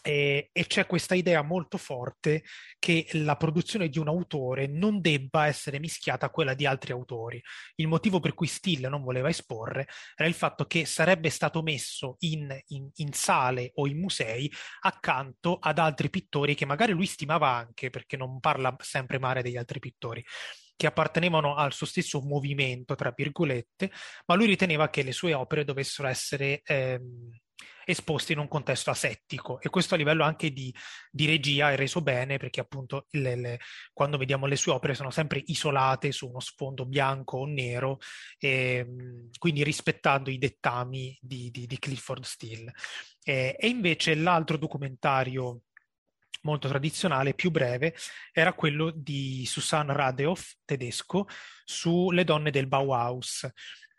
[0.07, 2.43] e, e, c'è questa idea molto forte
[2.77, 7.41] che la produzione di un autore non debba essere mischiata a quella di altri autori.
[7.77, 12.17] Il motivo per cui Steele non voleva esporre era il fatto che sarebbe stato messo
[12.19, 17.49] in, in, in sale o in musei accanto ad altri pittori che magari lui stimava
[17.49, 20.23] anche, perché non parla sempre male degli altri pittori
[20.75, 23.91] che appartenevano al suo stesso movimento, tra virgolette,
[24.27, 27.29] ma lui riteneva che le sue opere dovessero essere ehm,
[27.85, 30.73] esposti in un contesto asettico e questo a livello anche di,
[31.11, 33.59] di regia è reso bene perché appunto le, le,
[33.93, 37.99] quando vediamo le sue opere sono sempre isolate su uno sfondo bianco o nero
[38.37, 42.73] e, ehm, quindi rispettando i dettami di, di, di Clifford Steele.
[43.23, 45.61] E, e invece l'altro documentario
[46.45, 47.95] molto tradizionale, più breve,
[48.31, 51.27] era quello di Susanne Radehoff, tedesco,
[51.63, 53.49] sulle donne del Bauhaus.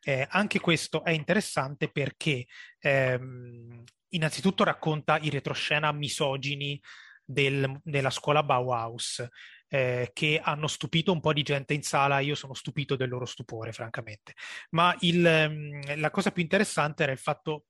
[0.09, 2.47] Eh, anche questo è interessante perché
[2.79, 6.81] ehm, innanzitutto racconta i retroscena misogini
[7.25, 9.27] del, della scuola Bauhaus,
[9.67, 12.21] eh, che hanno stupito un po' di gente in sala.
[12.21, 14.35] Io sono stupito del loro stupore, francamente.
[14.71, 17.65] Ma il, ehm, la cosa più interessante era il fatto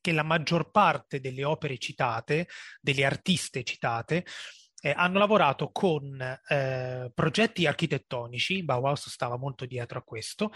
[0.00, 2.46] che la maggior parte delle opere citate,
[2.80, 4.24] delle artiste citate,
[4.82, 10.52] eh, hanno lavorato con eh, progetti architettonici, Bauhaus stava molto dietro a questo,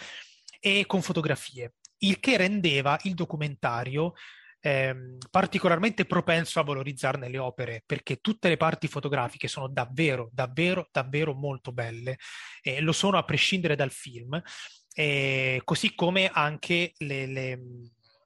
[0.67, 4.15] e con fotografie, il che rendeva il documentario
[4.59, 10.89] ehm, particolarmente propenso a valorizzarne le opere, perché tutte le parti fotografiche sono davvero, davvero,
[10.91, 12.19] davvero molto belle,
[12.61, 14.43] e lo sono a prescindere dal film,
[14.93, 17.61] e così come anche le, le,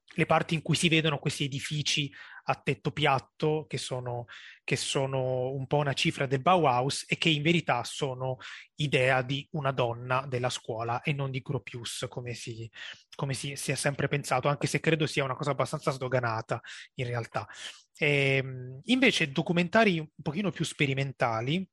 [0.07, 2.11] le parti in cui si vedono questi edifici
[2.43, 4.25] a tetto piatto, che sono,
[4.63, 8.37] che sono un po' una cifra del Bauhaus e che in verità sono
[8.75, 12.69] idea di una donna della scuola e non di Gropius, come si,
[13.15, 16.61] come si, si è sempre pensato, anche se credo sia una cosa abbastanza sdoganata
[16.95, 17.47] in realtà.
[17.95, 21.67] E, ehm, invece documentari un pochino più sperimentali,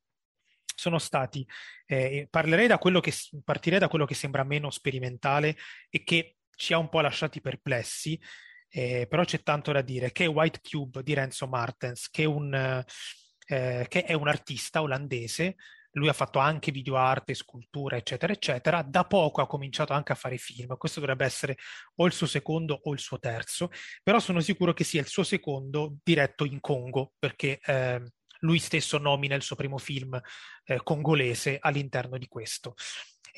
[0.79, 1.45] sono stati,
[1.87, 5.57] eh, parlerei da quello che, partirei da quello che sembra meno sperimentale
[5.91, 8.21] e che ci ha un po' lasciati perplessi,
[8.69, 13.87] eh, però c'è tanto da dire, che White Cube di Renzo Martens, che un, eh,
[13.89, 15.57] che è un artista olandese,
[15.93, 18.83] lui ha fatto anche videoarte, scultura, eccetera, eccetera.
[18.83, 20.77] Da poco ha cominciato anche a fare film.
[20.77, 21.57] Questo dovrebbe essere
[21.97, 23.71] o il suo secondo o il suo terzo,
[24.03, 28.03] però sono sicuro che sia il suo secondo diretto in Congo, perché eh,
[28.41, 30.19] lui stesso nomina il suo primo film
[30.65, 32.75] eh, congolese all'interno di questo.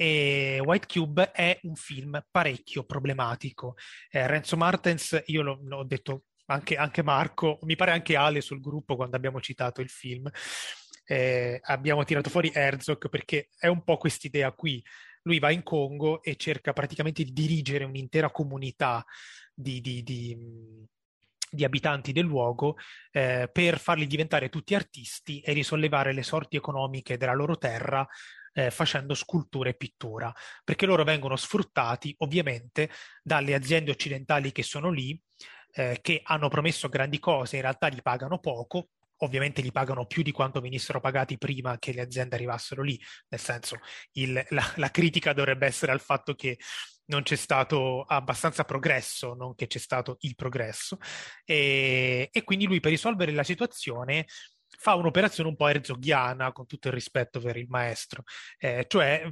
[0.00, 3.74] E White Cube è un film parecchio problematico.
[4.08, 8.62] Eh, Renzo Martens, io l'ho, l'ho detto anche, anche, Marco, mi pare anche Ale sul
[8.62, 10.26] gruppo quando abbiamo citato il film,
[11.04, 14.82] eh, abbiamo tirato fuori Herzog perché è un po' quest'idea qui.
[15.24, 19.04] Lui va in Congo e cerca praticamente di dirigere un'intera comunità
[19.52, 20.88] di, di, di
[21.52, 22.76] di abitanti del luogo
[23.10, 28.06] eh, per farli diventare tutti artisti e risollevare le sorti economiche della loro terra
[28.52, 30.32] eh, facendo scultura e pittura,
[30.64, 32.90] perché loro vengono sfruttati ovviamente
[33.22, 35.20] dalle aziende occidentali che sono lì,
[35.72, 38.88] eh, che hanno promesso grandi cose, in realtà gli pagano poco,
[39.22, 43.40] ovviamente li pagano più di quanto venissero pagati prima che le aziende arrivassero lì, nel
[43.40, 43.78] senso
[44.12, 46.58] il, la, la critica dovrebbe essere al fatto che
[47.10, 50.98] non c'è stato abbastanza progresso, non che c'è stato il progresso,
[51.44, 54.26] e, e quindi lui per risolvere la situazione
[54.80, 58.24] fa un'operazione un po' erzoghiana, con tutto il rispetto per il maestro,
[58.58, 59.30] eh, cioè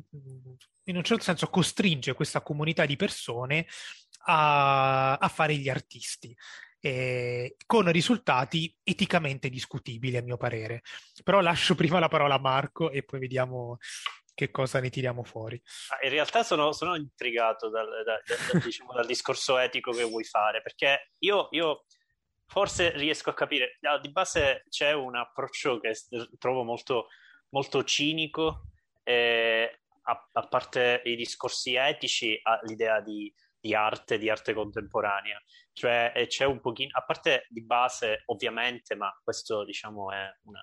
[0.84, 3.66] in un certo senso costringe questa comunità di persone
[4.26, 6.36] a, a fare gli artisti.
[6.80, 10.82] Eh, con risultati eticamente discutibili a mio parere.
[11.24, 13.78] Però lascio prima la parola a Marco e poi vediamo
[14.32, 15.60] che cosa ne tiriamo fuori.
[16.04, 18.20] In realtà sono, sono intrigato dal, da,
[18.52, 21.86] da, diciamo, dal, discorso etico che vuoi fare, perché io, io
[22.48, 25.92] forse riesco a capire, no, di base c'è un approccio che
[26.38, 27.08] trovo molto,
[27.50, 28.70] molto cinico,
[29.04, 35.40] eh, a, a, parte i discorsi etici, l'idea di, di, arte, di arte contemporanea.
[35.72, 40.54] Cioè eh, c'è un pochino, a parte di base ovviamente, ma questo diciamo è un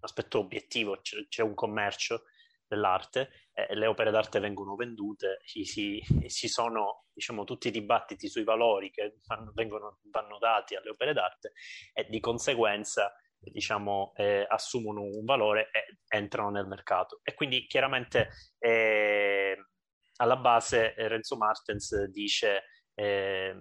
[0.00, 2.24] aspetto obiettivo, c'è, c'è un commercio
[2.66, 8.28] dell'arte, eh, le opere d'arte vengono vendute, ci, si, ci sono diciamo, tutti i dibattiti
[8.28, 11.52] sui valori che vanno, vengono, vanno dati alle opere d'arte
[11.92, 17.20] e di conseguenza diciamo, eh, assumono un valore e entrano nel mercato.
[17.22, 19.56] E quindi chiaramente eh,
[20.16, 22.62] alla base eh, Renzo Martens dice,
[22.94, 23.54] eh,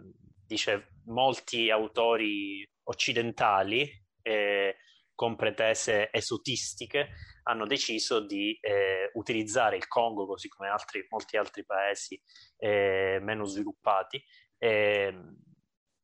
[0.46, 3.90] dice molti autori occidentali
[4.22, 4.78] eh,
[5.15, 7.10] con pretese esotistiche
[7.43, 12.19] hanno deciso di eh, utilizzare il Congo, così come altri, molti altri paesi
[12.58, 14.23] eh, meno sviluppati,
[14.58, 15.13] eh,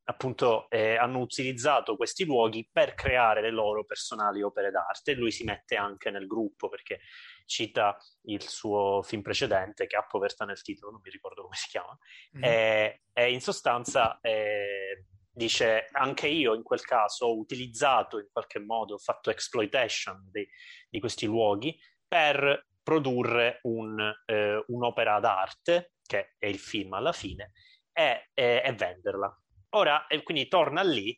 [0.09, 5.13] appunto eh, hanno utilizzato questi luoghi per creare le loro personali opere d'arte.
[5.13, 6.99] Lui si mette anche nel gruppo perché
[7.45, 11.69] cita il suo film precedente che ha povertà nel titolo, non mi ricordo come si
[11.69, 11.97] chiama,
[12.37, 12.43] mm.
[12.43, 18.59] e, e, in sostanza eh, dice anche io in quel caso ho utilizzato in qualche
[18.59, 20.47] modo, ho fatto exploitation di,
[20.89, 27.51] di questi luoghi per produrre un, eh, un'opera d'arte, che è il film alla fine,
[27.91, 29.41] e, e, e venderla.
[29.71, 31.17] Ora, e quindi torna lì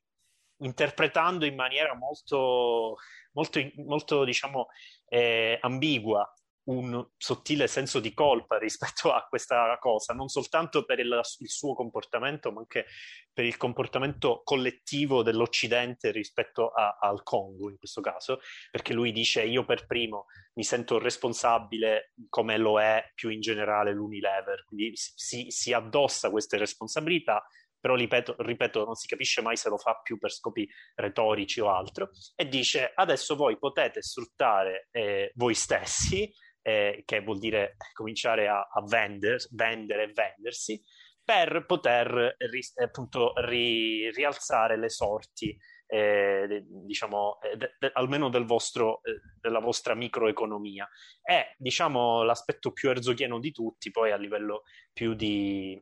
[0.58, 2.98] interpretando in maniera molto,
[3.32, 4.68] molto, molto diciamo,
[5.08, 6.30] eh, ambigua
[6.66, 11.74] un sottile senso di colpa rispetto a questa cosa, non soltanto per il, il, suo
[11.74, 12.86] comportamento, ma anche
[13.34, 19.44] per il comportamento collettivo dell'Occidente rispetto a, al Congo in questo caso, perché lui dice
[19.44, 25.48] io per primo mi sento responsabile come lo è più in generale l'Unilever, quindi si,
[25.50, 27.44] si addossa queste responsabilità
[27.82, 31.74] però ripeto, ripeto, non si capisce mai se lo fa più per scopi retorici o
[31.74, 38.48] altro, e dice adesso voi potete sfruttare eh, voi stessi eh, che vuol dire cominciare
[38.48, 40.82] a, a vender, vendere e vendersi,
[41.24, 48.46] per poter ri, appunto ri, rialzare le sorti, eh, diciamo, eh, de, de, almeno del
[48.46, 50.88] vostro, eh, della vostra microeconomia.
[51.22, 55.82] È, diciamo, l'aspetto più erzoghieno di tutti, poi a livello più di,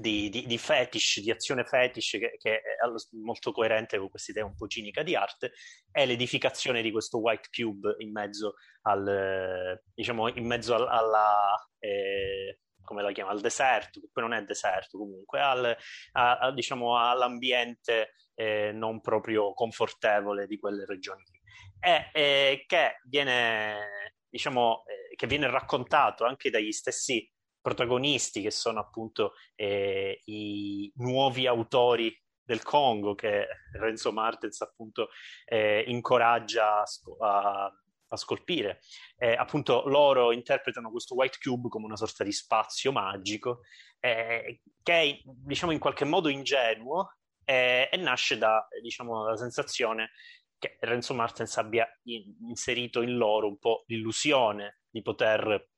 [0.00, 4.44] di, di, di, fetish, di azione fetish, che, che, è molto coerente con questa idea
[4.44, 5.52] un po' cinica di arte,
[5.90, 12.60] è l'edificazione di questo white cube in mezzo al, diciamo, in mezzo al, alla, eh,
[12.84, 15.76] come la chiama, al deserto, che poi non è deserto comunque, al,
[16.12, 21.40] a, a, diciamo, all'ambiente eh, non proprio confortevole di quelle regioni lì.
[21.80, 27.28] E eh, che viene, diciamo, eh, che viene raccontato anche dagli stessi
[27.60, 35.10] protagonisti che sono appunto eh, i nuovi autori del Congo che Renzo Martens appunto
[35.44, 36.84] eh, incoraggia a,
[37.18, 37.72] a,
[38.08, 38.80] a scolpire.
[39.18, 43.60] Eh, appunto loro interpretano questo white cube come una sorta di spazio magico
[44.00, 50.10] eh, che è diciamo in qualche modo ingenuo eh, e nasce da diciamo la sensazione
[50.58, 55.68] che Renzo Martens abbia in, inserito in loro un po' l'illusione di poter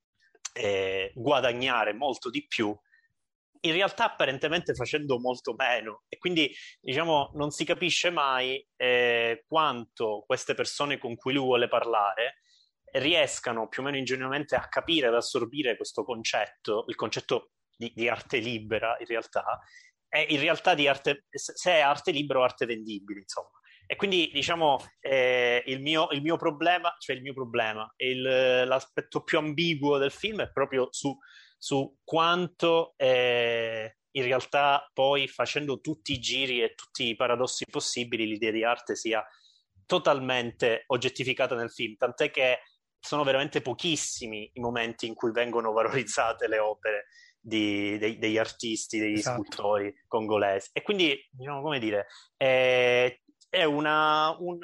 [0.53, 2.77] eh, guadagnare molto di più,
[3.63, 10.25] in realtà apparentemente facendo molto meno e quindi diciamo non si capisce mai eh, quanto
[10.27, 12.39] queste persone con cui lui vuole parlare
[12.93, 18.09] riescano più o meno ingenuamente a capire, ad assorbire questo concetto, il concetto di, di
[18.09, 19.61] arte libera in realtà,
[20.09, 23.60] è in realtà di arte, se è arte libera o arte vendibile, insomma.
[23.91, 29.25] E quindi, diciamo, eh, il, mio, il, mio, problema, cioè il mio problema, il, l'aspetto
[29.25, 31.13] più ambiguo del film è proprio su,
[31.59, 38.29] su quanto eh, in realtà poi facendo tutti i giri e tutti i paradossi possibili
[38.29, 39.27] l'idea di arte sia
[39.87, 42.61] totalmente oggettificata nel film, tant'è che
[42.97, 47.07] sono veramente pochissimi i momenti in cui vengono valorizzate le opere
[47.41, 49.43] di, dei, degli artisti, degli esatto.
[49.43, 50.71] scultori congolesi.
[50.75, 54.59] E quindi, diciamo, come dire, eh, è una, un,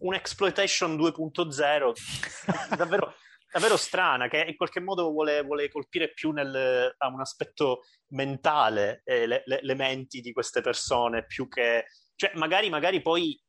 [0.00, 3.14] un exploitation 2.0 davvero,
[3.50, 9.00] davvero strana, che in qualche modo vuole, vuole colpire più nel, a un aspetto mentale
[9.04, 11.86] eh, le, le, le, menti di queste persone, più che...
[12.16, 13.40] Cioè, magari, magari poi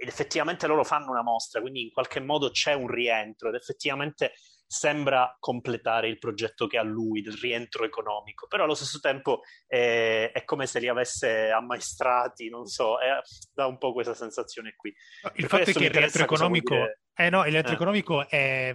[0.00, 4.32] ed effettivamente loro fanno una mostra, quindi in qualche modo c'è un rientro ed effettivamente
[4.72, 10.30] sembra completare il progetto che ha lui del rientro economico, però allo stesso tempo è,
[10.32, 13.08] è come se li avesse ammaestrati, non so, è,
[13.52, 14.94] dà un po' questa sensazione qui.
[15.34, 16.76] Il per fatto è che il rientro economico,
[17.16, 17.74] eh no, il rientro eh.
[17.74, 18.72] economico è,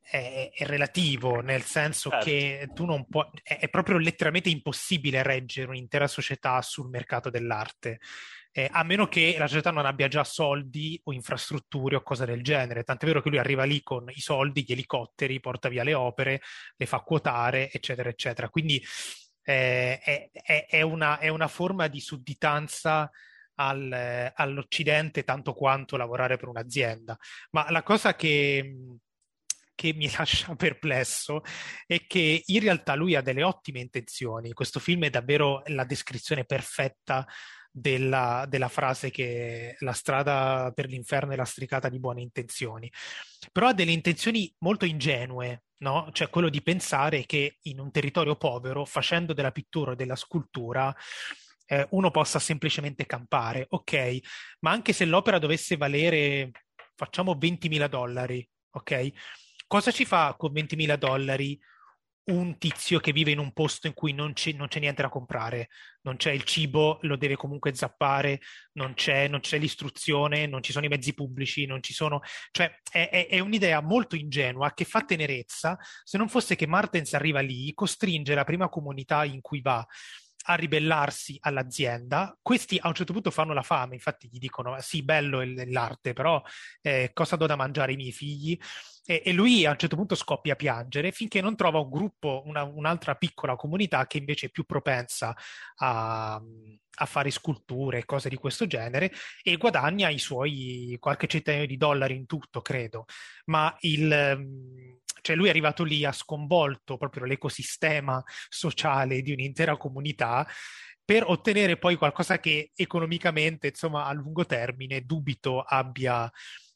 [0.00, 2.26] è, è, relativo, nel senso certo.
[2.26, 7.98] che tu non puoi, è, è proprio letteralmente impossibile reggere un'intera società sul mercato dell'arte
[8.56, 12.40] eh, a meno che la società non abbia già soldi o infrastrutture o cose del
[12.40, 12.84] genere.
[12.84, 16.40] Tant'è vero che lui arriva lì con i soldi, gli elicotteri, porta via le opere,
[16.76, 18.48] le fa quotare, eccetera, eccetera.
[18.48, 18.80] Quindi
[19.42, 23.10] eh, è, è, una, è, una, forma di sudditanza
[23.56, 27.18] al, all'Occidente tanto quanto lavorare per un'azienda.
[27.50, 28.72] Ma la cosa che,
[29.74, 31.42] che mi lascia perplesso
[31.88, 34.52] è che in realtà lui ha delle ottime intenzioni.
[34.52, 37.26] Questo film è davvero la descrizione perfetta
[37.76, 42.90] della, della, frase che la strada per l'inferno è lastricata di buone intenzioni,
[43.50, 46.08] però ha delle intenzioni molto ingenue, no?
[46.12, 50.94] Cioè quello di pensare che in un territorio povero, facendo della pittura o della scultura,
[51.66, 54.18] eh, uno possa semplicemente campare, ok?
[54.60, 56.52] Ma anche se l'opera dovesse valere,
[56.94, 59.10] facciamo 20.000 dollari, ok?
[59.66, 61.58] Cosa ci fa con 20.000 dollari
[62.26, 65.08] un tizio che vive in un posto in cui non c'è, non c'è, niente da
[65.08, 65.68] comprare,
[66.02, 68.40] non c'è il cibo, lo deve comunque zappare,
[68.72, 72.20] non c'è, non c'è l'istruzione, non ci sono i mezzi pubblici, non ci sono...
[72.50, 77.12] Cioè, è, è, è, un'idea molto ingenua che fa tenerezza, se non fosse che Martens
[77.12, 79.86] arriva lì, costringe la prima comunità in cui va
[80.46, 82.36] a ribellarsi all'azienda.
[82.40, 86.42] Questi a un certo punto fanno la fame, infatti gli dicono sì, bello l'arte, però
[86.80, 88.58] eh, cosa do da mangiare ai miei figli?
[89.06, 92.42] E, e, lui a un certo punto scoppia a piangere finché non trova un gruppo,
[92.46, 95.36] una, un'altra piccola comunità che invece è più propensa
[95.76, 101.66] a, a fare sculture e cose di questo genere e guadagna i suoi qualche centinaio
[101.66, 103.04] di dollari in tutto, credo.
[103.46, 110.46] Ma il cioè lui è arrivato lì, ha sconvolto proprio l'ecosistema sociale di un'intera comunità
[111.02, 116.30] per ottenere poi qualcosa che economicamente, insomma, a lungo termine dubito abbia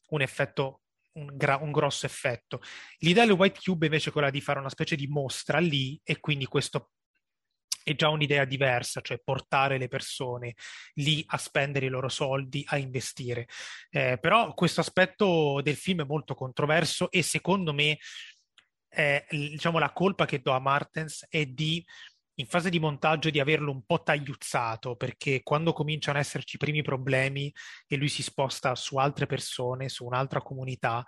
[0.09, 0.81] un effetto
[1.13, 2.61] un, gra- un, grosso effetto.
[2.99, 6.19] L'idea del White Cube invece è quella di fare una specie di mostra lì e
[6.19, 6.91] quindi questo
[7.83, 10.55] è già un'idea diversa, cioè portare le persone
[10.95, 13.47] lì a spendere i loro soldi, a investire.
[13.89, 17.97] Eh, però questo aspetto del film è molto controverso e secondo me
[18.91, 21.85] eh, diciamo, la colpa che do a Martens è di
[22.39, 26.59] in fase di montaggio di averlo un po' tagliuzzato perché quando cominciano ad esserci i
[26.59, 27.53] primi problemi
[27.85, 31.05] e lui si sposta su altre persone, su un'altra comunità,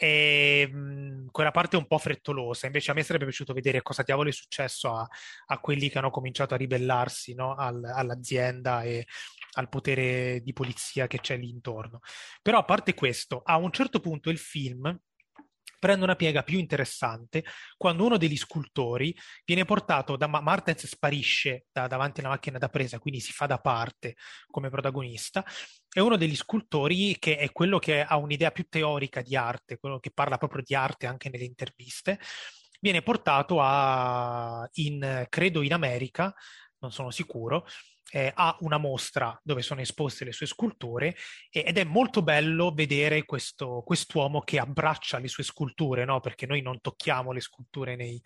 [0.00, 2.66] e, mh, quella parte è un po' frettolosa.
[2.66, 5.06] Invece a me sarebbe piaciuto vedere cosa diavolo è successo a,
[5.46, 7.54] a quelli che hanno cominciato a ribellarsi no?
[7.54, 9.06] Al, all'azienda e
[9.54, 12.00] al potere di polizia che c'è lì intorno.
[12.42, 14.96] Però a parte questo, a un certo punto il film
[15.78, 17.44] prende una piega più interessante
[17.76, 22.98] quando uno degli scultori viene portato da Martens sparisce da, davanti alla macchina da presa,
[22.98, 24.16] quindi si fa da parte
[24.50, 25.44] come protagonista.
[25.88, 29.98] È uno degli scultori che è quello che ha un'idea più teorica di arte, quello
[29.98, 32.18] che parla proprio di arte anche nelle interviste.
[32.80, 36.32] Viene portato a, in, credo in America,
[36.78, 37.66] non sono sicuro,
[38.10, 41.14] eh, ha una mostra dove sono esposte le sue sculture
[41.50, 46.20] ed è molto bello vedere questo, quest'uomo che abbraccia le sue sculture, no?
[46.20, 48.20] perché noi non tocchiamo le sculture nei,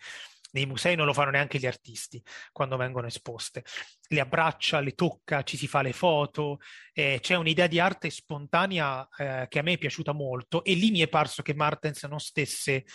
[0.53, 3.63] nei musei, non lo fanno neanche gli artisti quando vengono esposte.
[4.07, 6.59] Le abbraccia, le tocca, ci si fa le foto,
[6.93, 10.91] eh, c'è un'idea di arte spontanea eh, che a me è piaciuta molto e lì
[10.91, 12.85] mi è parso che Martens non stesse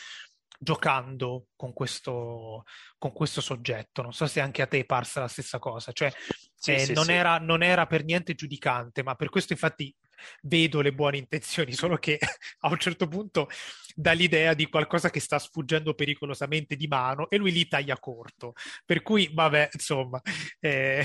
[0.59, 2.65] giocando con questo,
[2.99, 4.03] con questo soggetto.
[4.03, 6.13] Non so se anche a te è parsa la stessa cosa, cioè
[6.55, 7.13] sì, eh, sì, non, sì.
[7.13, 9.95] Era, non, Era, per niente giudicante, ma per questo infatti
[10.43, 12.19] vedo le buone intenzioni, solo che
[12.61, 13.49] a un certo punto
[13.95, 18.55] dà l'idea di qualcosa che sta sfuggendo pericolosamente di mano e lui lì taglia corto.
[18.85, 20.21] Per cui, vabbè, insomma...
[20.61, 21.05] Eh...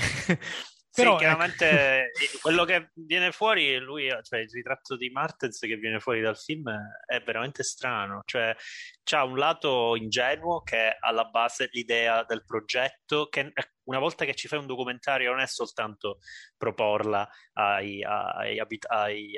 [0.94, 1.34] Però, sì, ecco.
[1.34, 6.38] chiaramente quello che viene fuori, lui, cioè il ritratto di Martens che viene fuori dal
[6.38, 6.70] film
[7.04, 8.22] è veramente strano.
[8.24, 8.54] Cioè,
[9.02, 13.52] c'ha un lato ingenuo che è alla base l'idea del progetto, che
[13.84, 16.18] una volta che ci fai un documentario non è soltanto
[16.56, 19.32] proporla ai, ai, ai,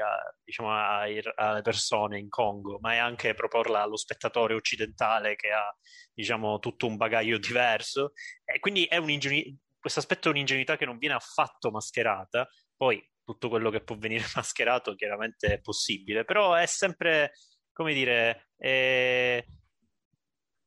[0.45, 5.75] diciamo, alle persone in Congo, ma è anche proporla allo spettatore occidentale che ha
[6.13, 8.13] diciamo, tutto un bagaglio diverso.
[8.45, 9.57] E quindi è un'ingenuità
[9.87, 12.49] questo aspetto è un'ingenuità che non viene affatto mascherata.
[12.75, 17.35] Poi tutto quello che può venire mascherato chiaramente è possibile, però è sempre,
[17.73, 19.45] come dire, è...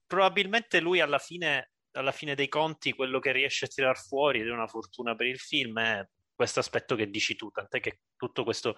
[0.07, 4.47] probabilmente lui alla fine, alla fine dei conti quello che riesce a tirar fuori ed
[4.47, 8.45] è una fortuna per il film è questo aspetto che dici tu, tant'è che tutto
[8.45, 8.77] questo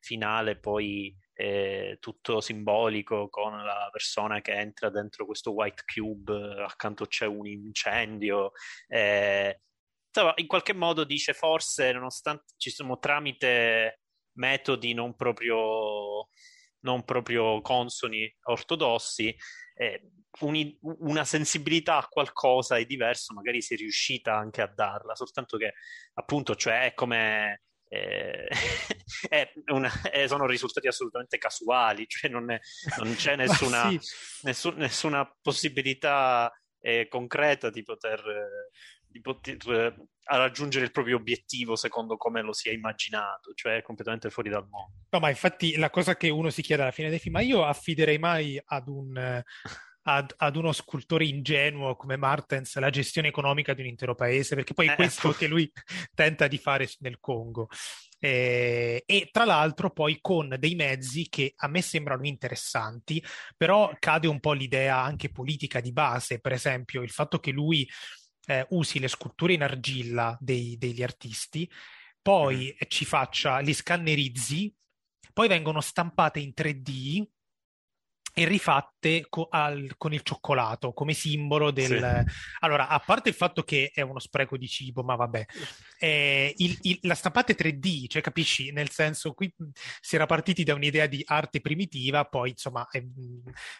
[0.00, 7.06] finale poi è tutto simbolico con la persona che entra dentro questo white cube, accanto
[7.06, 8.52] c'è un incendio.
[8.86, 9.62] Eh,
[10.18, 14.00] insomma, in qualche modo dice forse, nonostante ci siamo tramite
[14.38, 16.28] metodi non proprio,
[16.80, 19.34] non proprio consoni, ortodossi,
[19.74, 20.10] eh,
[20.40, 25.56] un, una sensibilità a qualcosa è diverso, magari si è riuscita anche a darla, soltanto
[25.56, 25.74] che
[26.14, 28.48] appunto, cioè è come eh,
[29.72, 32.60] una, eh, sono risultati assolutamente casuali, cioè non, è,
[32.98, 34.00] non c'è nessuna, sì.
[34.42, 38.22] nessun, nessuna possibilità eh, concreta di poter,
[39.18, 44.30] di poter eh, raggiungere il proprio obiettivo secondo come lo si è immaginato, cioè completamente
[44.30, 44.92] fuori dal mondo.
[45.10, 47.64] No, ma infatti la cosa che uno si chiede alla fine dei film, ma io
[47.64, 49.42] affiderei mai ad un
[50.02, 54.72] ad, ad, uno scultore ingenuo come Martens la gestione economica di un intero paese, perché
[54.72, 55.70] poi è eh, questo che lui
[56.14, 57.68] tenta di fare nel Congo.
[58.20, 63.22] Eh, e tra l'altro poi con dei mezzi che a me sembrano interessanti,
[63.56, 67.88] però cade un po' l'idea anche politica di base, per esempio il fatto che lui
[68.48, 71.70] eh, usi le sculture in argilla dei, degli artisti,
[72.20, 72.86] poi mm.
[72.88, 74.74] ci faccia, li scannerizzi,
[75.34, 77.24] poi vengono stampate in 3D
[78.38, 82.24] e rifatte co- al, con il cioccolato come simbolo del...
[82.26, 82.34] Sì.
[82.60, 85.44] Allora, a parte il fatto che è uno spreco di cibo, ma vabbè,
[85.98, 88.70] eh, il, il, la stampata è 3D, cioè capisci?
[88.70, 89.52] Nel senso, qui
[90.00, 92.86] si era partiti da un'idea di arte primitiva, poi insomma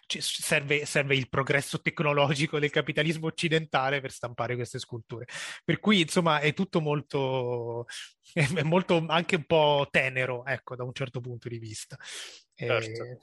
[0.06, 5.26] cioè, serve, serve, il progresso tecnologico del capitalismo occidentale per stampare queste sculture.
[5.64, 7.86] Per cui insomma è tutto molto,
[8.34, 11.96] è molto anche un po' tenero, ecco, da un certo punto di vista.
[12.58, 13.04] Certo.
[13.04, 13.18] E...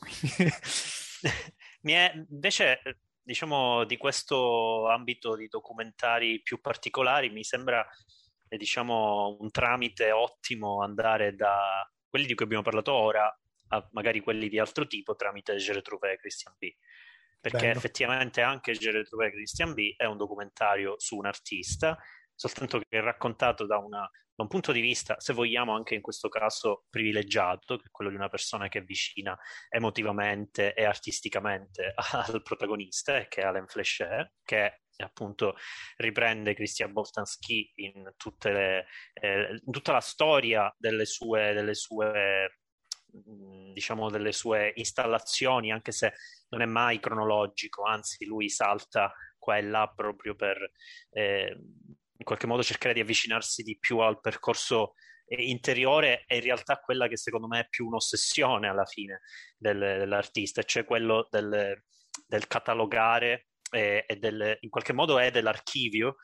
[1.81, 2.79] Mi è, invece,
[3.21, 7.85] diciamo, di questo ambito di documentari più particolari, mi sembra,
[8.47, 14.19] eh, diciamo, un tramite ottimo andare da quelli di cui abbiamo parlato ora a magari
[14.21, 16.73] quelli di altro tipo tramite Je retrouvé e Christian B.
[17.41, 17.77] Perché Bello.
[17.77, 21.97] effettivamente anche Je retrouvé e Christian B è un documentario su un artista,
[22.35, 26.01] soltanto che è raccontato da una da un punto di vista, se vogliamo, anche in
[26.01, 29.37] questo caso privilegiato, che è quello di una persona che è vicina
[29.69, 35.55] emotivamente e artisticamente al protagonista, che è Alain Fleischer, che appunto
[35.97, 38.11] riprende Christian Boltanski in,
[38.43, 42.59] le, eh, in tutta la storia delle sue, delle sue
[43.71, 46.15] diciamo delle sue installazioni anche se
[46.49, 50.57] non è mai cronologico anzi lui salta qua e là proprio per
[51.11, 51.57] eh,
[52.17, 54.93] in qualche modo cercare di avvicinarsi di più al percorso
[55.27, 59.21] eh, interiore è in realtà quella che secondo me è più un'ossessione alla fine
[59.57, 61.81] del, dell'artista, cioè quello del,
[62.27, 66.17] del catalogare eh, e del, in qualche modo è dell'archivio,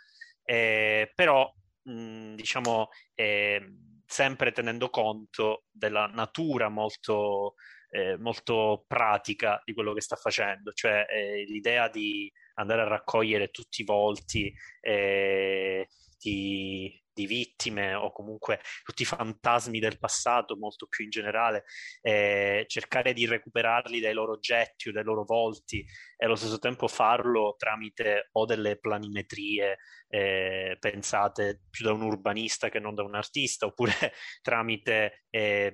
[0.44, 1.52] eh, però
[1.84, 3.74] mh, diciamo eh,
[4.06, 7.56] sempre tenendo conto della natura molto,
[7.92, 13.50] eh, molto pratica di quello che sta facendo, cioè eh, l'idea di andare a raccogliere
[13.50, 15.88] tutti i volti eh,
[16.18, 21.66] di, di, vittime o comunque tutti i fantasmi del passato, molto più in generale,
[22.02, 25.84] eh, cercare di recuperarli dai loro oggetti o dai loro volti
[26.16, 29.78] e allo stesso tempo farlo tramite o delle planimetrie
[30.08, 33.92] eh, pensate più da un urbanista che non da un artista, oppure
[34.42, 35.74] tramite eh,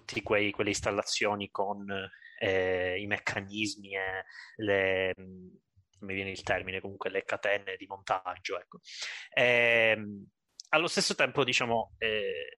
[0.00, 1.86] tutte quelle installazioni con
[2.40, 4.24] eh, i meccanismi e
[4.56, 8.58] le, mi viene il termine, comunque le catene di montaggio.
[8.58, 8.80] Ecco.
[9.32, 10.26] E, ehm,
[10.70, 12.56] allo stesso tempo, diciamo, eh,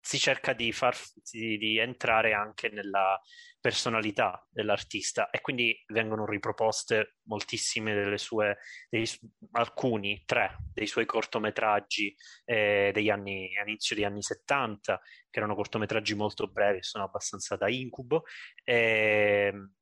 [0.00, 0.96] si cerca di, far,
[1.30, 3.20] di, di, entrare anche nella
[3.60, 9.06] personalità dell'artista e quindi vengono riproposte moltissime delle sue, dei,
[9.52, 12.14] alcuni, tre dei suoi cortometraggi
[12.46, 17.68] eh, degli anni, inizio degli anni 70, che erano cortometraggi molto brevi, sono abbastanza da
[17.68, 18.24] incubo.
[18.64, 19.74] E, ehm,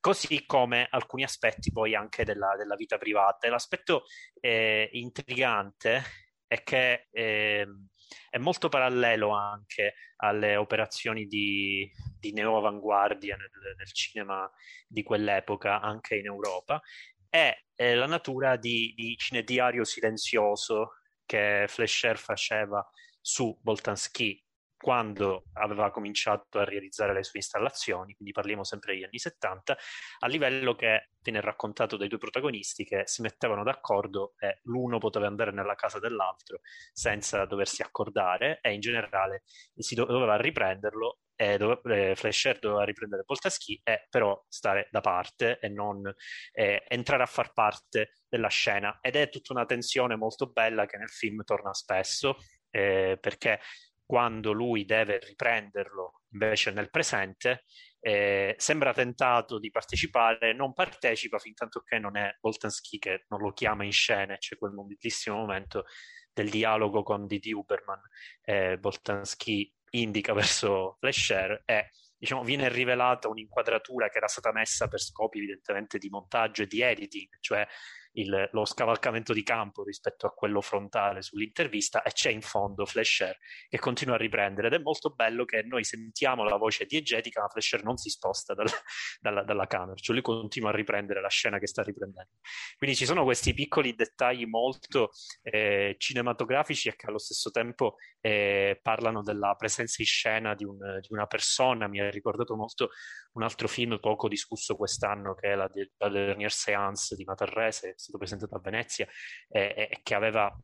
[0.00, 3.46] così come alcuni aspetti poi anche della, della vita privata.
[3.46, 4.04] E l'aspetto
[4.40, 6.02] eh, intrigante
[6.46, 7.66] è che eh,
[8.30, 14.50] è molto parallelo anche alle operazioni di, di neoavanguardia nel, nel, cinema
[14.86, 16.80] di quell'epoca, anche in Europa,
[17.28, 20.94] è eh, la natura di, di cinediario silenzioso
[21.24, 22.84] che Flesher faceva
[23.20, 24.42] su Boltanski
[24.78, 29.76] quando aveva cominciato a realizzare le sue installazioni, quindi parliamo sempre degli anni 70,
[30.20, 35.26] a livello che viene raccontato dai due protagonisti che si mettevano d'accordo e l'uno poteva
[35.26, 36.60] andare nella casa dell'altro
[36.92, 39.42] senza doversi accordare e in generale
[39.76, 45.58] si doveva riprenderlo e dove, eh, Flasher doveva riprendere Poltaschi e però stare da parte
[45.60, 46.12] e non
[46.52, 48.98] eh, entrare a far parte della scena.
[49.00, 52.38] Ed è tutta una tensione molto bella che nel film torna spesso
[52.70, 53.60] eh, perché
[54.08, 57.64] quando lui deve riprenderlo invece nel presente,
[58.00, 63.40] eh, sembra tentato di partecipare, non partecipa fin tanto che non è Boltanski che non
[63.40, 65.84] lo chiama in scena, c'è quel bellissimo momento
[66.32, 68.00] del dialogo con Didi Uberman.
[68.40, 75.02] Eh, Boltanski indica verso Flasher e diciamo, viene rivelata un'inquadratura che era stata messa per
[75.02, 77.66] scopi evidentemente di montaggio e di editing, cioè
[78.20, 83.36] il, lo scavalcamento di campo rispetto a quello frontale sull'intervista e c'è in fondo Flasher
[83.68, 87.48] che continua a riprendere ed è molto bello che noi sentiamo la voce diegetica ma
[87.48, 88.66] Flasher non si sposta dal,
[89.20, 92.30] dalla, dalla, camera, cioè lui continua a riprendere la scena che sta riprendendo.
[92.76, 95.10] Quindi ci sono questi piccoli dettagli molto
[95.42, 100.78] eh, cinematografici e che allo stesso tempo eh, parlano della presenza in scena di, un,
[101.00, 102.90] di una persona, mi ha ricordato molto
[103.32, 108.18] un altro film poco discusso quest'anno che è la, la Dernière Séance di Matarrese, stato
[108.18, 109.06] presentato a Venezia
[109.48, 110.54] e, e che aveva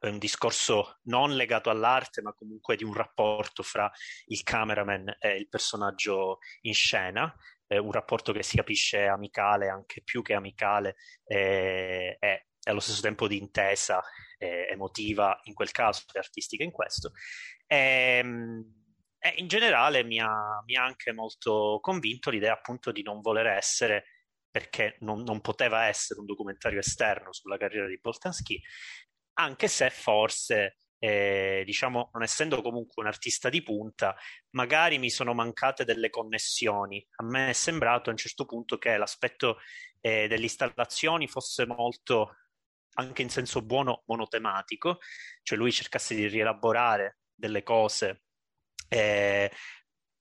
[0.00, 3.90] un discorso non legato all'arte, ma comunque di un rapporto fra
[4.26, 7.32] il cameraman e il personaggio in scena,
[7.66, 13.00] eh, un rapporto che si capisce amicale, anche più che amicale, e eh, allo stesso
[13.00, 14.02] tempo di intesa
[14.38, 17.12] eh, emotiva in quel caso e artistica in questo.
[17.66, 18.74] E, ehm,
[19.18, 23.46] e in generale mi ha, mi ha, anche molto convinto l'idea appunto di non voler
[23.46, 24.15] essere,
[24.56, 28.58] perché non, non poteva essere un documentario esterno sulla carriera di Boltanski,
[29.34, 34.16] anche se forse eh, diciamo, non essendo comunque un artista di punta,
[34.52, 37.06] magari mi sono mancate delle connessioni.
[37.16, 39.58] A me è sembrato a un certo punto che l'aspetto
[40.00, 42.36] eh, delle installazioni fosse molto,
[42.94, 45.00] anche in senso buono, monotematico,
[45.42, 48.22] cioè lui cercasse di rielaborare delle cose
[48.88, 49.52] eh,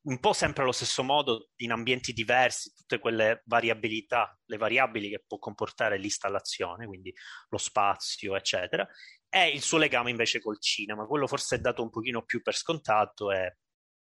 [0.05, 5.23] un po' sempre allo stesso modo in ambienti diversi, tutte quelle variabilità, le variabili che
[5.25, 7.13] può comportare l'installazione, quindi
[7.49, 8.87] lo spazio, eccetera,
[9.29, 12.55] e il suo legame invece col cinema, quello forse è dato un pochino più per
[12.55, 13.57] scontato e,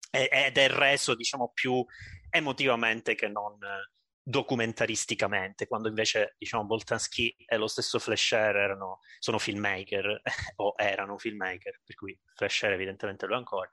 [0.10, 1.84] ed è reso, diciamo, più
[2.30, 3.58] emotivamente che non
[4.30, 10.22] documentaristicamente, quando invece diciamo Boltanski e lo stesso Flasher erano, sono filmmaker
[10.58, 13.70] o erano filmmaker, per cui Flasher evidentemente lo è ancora.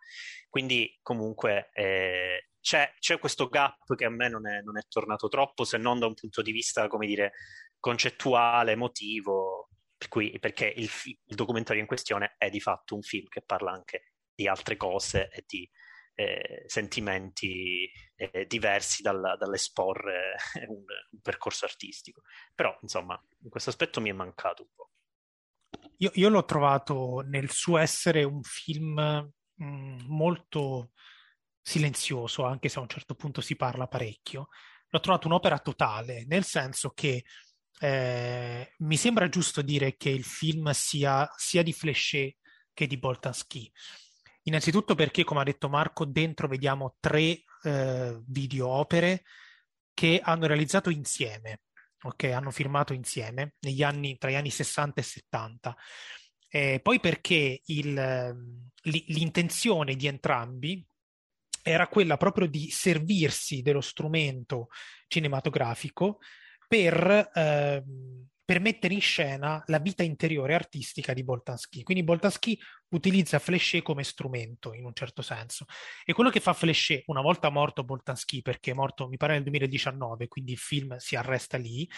[0.49, 5.27] Quindi comunque eh, c'è, c'è, questo gap che a me non è, non è, tornato
[5.27, 7.33] troppo, se non da un punto di vista, come dire,
[7.81, 13.27] concettuale, emotivo, per cui, perché il, il documentario in questione è di fatto un film
[13.27, 15.69] che parla anche di altre cose e di
[16.15, 20.37] eh, sentimenti eh, diversi dalla, dall'esporre
[20.69, 22.23] un, un, percorso artistico.
[22.55, 24.91] Però, insomma, in questo aspetto mi è mancato un po'.
[25.99, 28.95] Io, io l'ho trovato nel suo essere un film
[29.55, 30.93] mh, mm, molto
[31.61, 34.49] silenzioso, anche se a un certo punto si parla parecchio.
[34.89, 37.25] L'ho trovato un'opera totale, nel senso che
[37.81, 42.37] eh, mi sembra giusto dire che il film sia, sia di Fléché
[42.73, 43.71] che di Boltanski
[44.47, 49.23] Innanzitutto perché, come ha detto Marco, dentro vediamo tre eh, video opere
[49.95, 51.63] che hanno realizzato insieme,
[52.03, 52.25] ok?
[52.25, 55.77] Hanno firmato insieme anni, tra gli anni 60 e 70.
[56.49, 60.87] Eh, poi perché il, l'intenzione di entrambi
[61.63, 64.69] era quella proprio di servirsi dello strumento
[65.09, 66.19] cinematografico
[66.69, 67.83] per eh,
[68.45, 71.83] per mettere in scena la vita interiore artistica di Boltanski.
[71.83, 75.65] Quindi Boltanski utilizza Fléché come strumento in un certo senso.
[76.05, 79.43] E quello che fa Fléché, una volta morto Boltanski, perché è morto mi pare nel
[79.45, 81.89] 2019, quindi il film si arresta lì,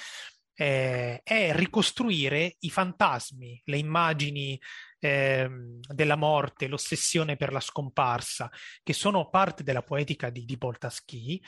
[0.59, 4.59] eh, è ricostruire i fantasmi, le immagini
[4.99, 5.49] eh,
[5.80, 8.51] della morte, l'ossessione per la scomparsa,
[8.82, 11.42] che sono parte della poetica di, di Boltanski,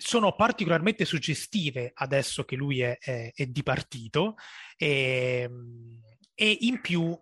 [0.00, 4.36] sono particolarmente suggestive adesso che lui è, è, è di partito
[4.76, 6.00] e, ehm,
[6.34, 7.18] e, in più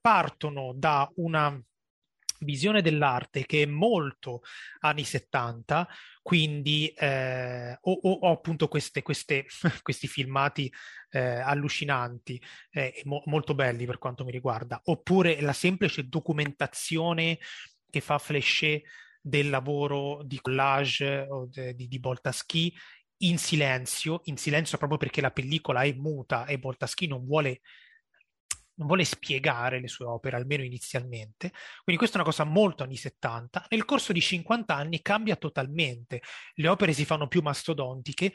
[0.00, 1.56] partono da una
[2.40, 4.42] visione dell'arte che è molto
[4.80, 5.88] anni 70,
[6.20, 9.46] quindi eh, ho, ho, appunto queste, queste,
[9.82, 10.70] questi filmati
[11.10, 17.38] eh, allucinanti eh, mo, molto belli per quanto mi riguarda, oppure la semplice documentazione
[17.88, 18.82] che fa Fléché
[19.26, 22.70] del lavoro di collage o de, di, di Boltaschi
[23.18, 27.62] in silenzio, in silenzio proprio perché la pellicola è muta e Boltaschi non vuole
[28.76, 31.52] non vuole spiegare le sue opere, almeno inizialmente.
[31.84, 33.66] Quindi questa è una cosa molto anni 70.
[33.70, 36.20] Nel corso di 50 anni cambia totalmente,
[36.54, 38.32] le opere si fanno più mastodontiche,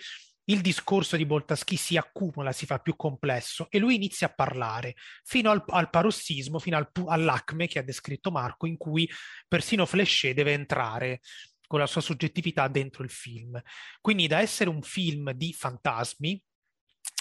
[0.50, 4.96] il discorso di Boltaschi si accumula, si fa più complesso e lui inizia a parlare
[5.24, 9.10] fino al, al parossismo, fino al, all'acme che ha descritto Marco, in cui
[9.48, 11.22] persino Fléché deve entrare
[11.68, 13.62] con la sua soggettività dentro il film.
[14.02, 16.42] Quindi da essere un film di fantasmi,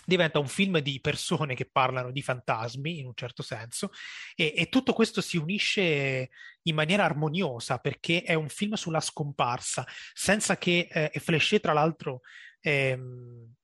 [0.07, 3.91] diventa un film di persone che parlano di fantasmi in un certo senso
[4.35, 6.31] e, e, tutto questo si unisce
[6.63, 11.75] in maniera armoniosa perché è un film sulla scomparsa senza che eh, e Fléché tra
[11.75, 12.23] l'altro
[12.69, 13.55] ehm,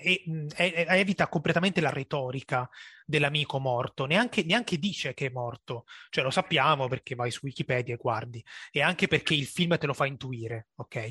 [0.00, 0.22] e,
[0.56, 2.68] e, evita completamente la retorica
[3.06, 7.94] dell'amico morto, neanche, neanche, dice che è morto, cioè lo sappiamo perché vai su Wikipedia
[7.94, 11.10] e guardi, e anche perché il film te lo fa intuire, ok?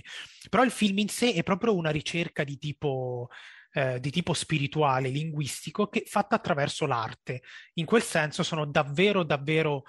[0.49, 3.29] Però il film in sé è proprio una ricerca di tipo,
[3.73, 7.43] eh, di tipo spirituale, linguistico, che, fatta attraverso l'arte.
[7.75, 9.83] In quel senso sono davvero, davvero...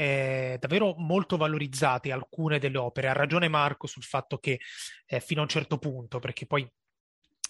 [0.00, 3.08] Eh, davvero molto valorizzate alcune delle opere.
[3.08, 4.60] Ha ragione Marco sul fatto che
[5.06, 6.70] eh, fino a un certo punto, perché poi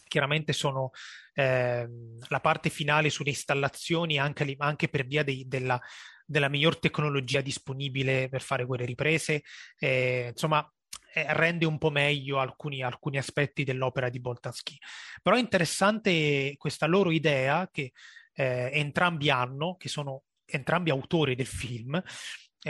[0.08, 0.92] chiaramente sono
[1.34, 1.86] eh,
[2.28, 5.78] la parte finale sulle installazioni anche, anche per via dei, della,
[6.24, 9.42] della, miglior tecnologia disponibile per fare quelle riprese.
[9.78, 10.66] Eh, insomma,
[11.12, 14.78] eh, rende un po' meglio alcuni, alcuni, aspetti dell'opera di Boltanski.
[15.22, 17.92] Però è interessante questa loro idea che
[18.32, 22.02] eh, entrambi hanno, che sono entrambi autori del film,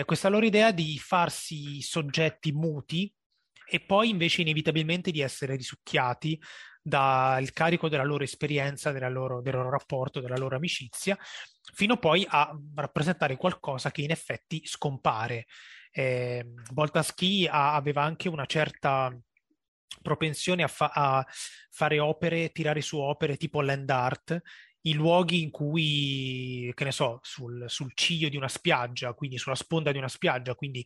[0.04, 3.12] questa loro idea di farsi soggetti muti
[3.70, 6.40] e poi invece inevitabilmente di essere risucchiati
[6.82, 11.18] dal carico della loro esperienza, della loro, del loro rapporto, della loro amicizia,
[11.74, 15.46] fino poi a rappresentare qualcosa che in effetti scompare.
[15.90, 19.14] Eh, Boltanski aveva anche una certa
[20.00, 21.26] propensione a, fa- a,
[21.70, 24.40] fare opere, tirare su opere tipo land art,
[24.82, 29.54] i luoghi in cui, che ne so, sul, sul ciglio di una spiaggia, quindi sulla
[29.54, 30.84] sponda di una spiaggia, quindi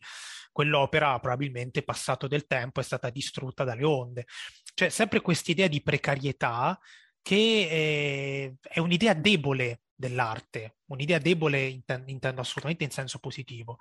[0.51, 4.25] quell'opera probabilmente passato del tempo è stata distrutta dalle onde.
[4.73, 6.79] Cioè, sempre questa idea di precarietà
[7.21, 13.77] che è, è un'idea debole dell'arte, un'idea debole intendo, assolutamente in senso positivo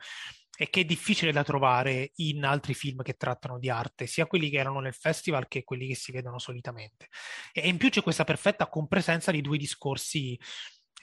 [0.56, 4.50] e che è difficile da trovare in altri film che trattano di arte, sia quelli
[4.50, 7.08] che erano nel festival che quelli che si vedono solitamente.
[7.52, 10.38] E in più c'è questa perfetta compresenza di due discorsi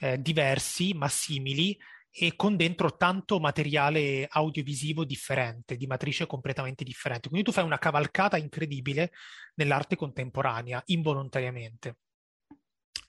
[0.00, 1.76] eh, diversi ma simili
[2.12, 7.28] e con dentro tanto materiale audiovisivo differente, di matrice completamente differente.
[7.28, 9.12] Quindi tu fai una cavalcata incredibile
[9.54, 11.96] nell'arte contemporanea, involontariamente.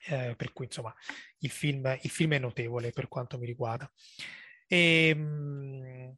[0.08, 0.92] Eh, per cui insomma
[1.38, 3.90] il film, il film, è notevole per quanto mi riguarda.
[4.66, 6.14] E, ehm, mh,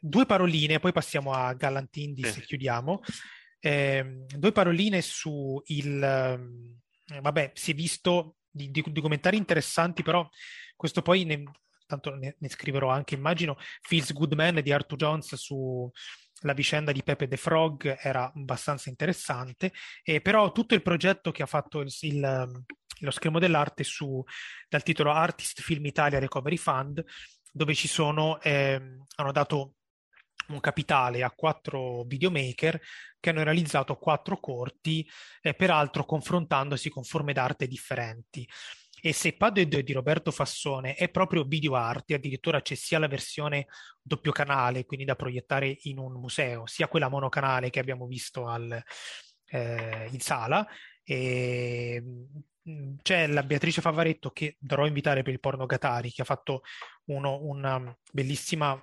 [0.00, 3.00] due paroline, poi passiamo a Gallantindis e chiudiamo.
[3.60, 6.02] Eh, due paroline su il...
[6.02, 10.28] Eh, vabbè, si è visto di, di, documentari interessanti, però
[10.76, 11.42] questo poi ne,
[11.86, 17.02] tanto ne, ne, scriverò anche, immagino, Feels Good Man di Arthur Jones sulla vicenda di
[17.02, 21.92] Pepe the Frog era abbastanza interessante, eh, però tutto il progetto che ha fatto il,
[22.00, 22.64] il,
[23.00, 24.22] lo schermo dell'arte su,
[24.68, 27.04] dal titolo Artist Film Italia Recovery Fund,
[27.50, 28.80] dove ci sono, eh,
[29.16, 29.74] hanno dato
[30.48, 32.80] un capitale a quattro videomaker
[33.20, 35.06] che hanno realizzato quattro corti,
[35.42, 38.48] eh, peraltro confrontandosi con forme d'arte differenti.
[39.00, 43.66] E se Padre di Roberto Fassone è proprio video arte, addirittura c'è sia la versione
[44.02, 48.82] doppio canale, quindi da proiettare in un museo, sia quella monocanale che abbiamo visto al,
[49.46, 50.66] eh, in sala.
[51.04, 52.24] E, mm,
[53.02, 56.62] c'è la Beatrice Favaretto che dovrò invitare per il porno Gatari, che ha fatto
[57.06, 58.80] uno, una bellissima,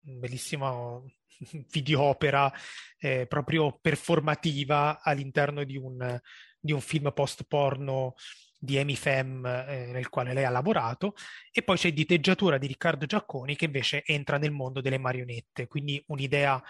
[0.00, 1.00] bellissima
[1.70, 2.52] videopera
[2.98, 6.18] eh, proprio performativa all'interno di un,
[6.58, 8.14] di un film post-porno
[8.58, 11.14] di Amy Fem eh, nel quale lei ha lavorato.
[11.52, 16.02] E poi c'è Diteggiatura di Riccardo Giacconi che invece entra nel mondo delle marionette, quindi
[16.08, 16.62] un'idea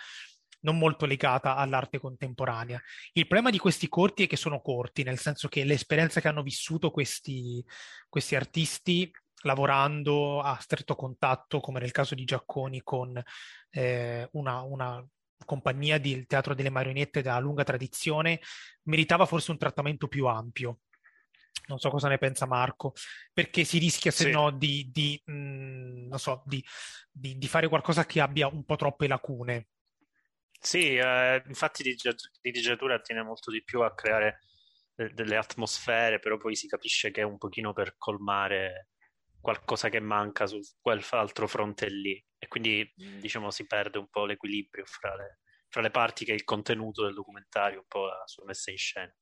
[0.66, 2.82] non molto legata all'arte contemporanea.
[3.12, 6.42] Il problema di questi corti è che sono corti, nel senso che l'esperienza che hanno
[6.42, 7.64] vissuto questi,
[8.08, 9.10] questi artisti
[9.42, 13.22] lavorando a stretto contatto, come nel caso di Giacconi, con
[13.70, 15.06] eh, una, una
[15.44, 18.40] compagnia di teatro delle marionette da lunga tradizione,
[18.84, 20.80] meritava forse un trattamento più ampio.
[21.68, 22.92] Non so cosa ne pensa Marco,
[23.32, 24.30] perché si rischia se sì.
[24.30, 26.64] no di, di, mh, mm, so, di,
[27.10, 29.68] di, fare qualcosa che abbia un po' troppe lacune.
[30.66, 31.84] Sì, eh, infatti
[32.40, 34.40] digiatura tiene molto di più a creare
[35.14, 38.88] delle atmosfere, però poi si capisce che è un pochino per colmare
[39.40, 44.84] qualcosa che manca su quell'altro fronte lì e quindi diciamo si perde un po' l'equilibrio
[44.86, 45.38] fra le,
[45.68, 48.78] fra le parti che è il contenuto del documentario, un po' la sua messa in
[48.78, 49.14] scena.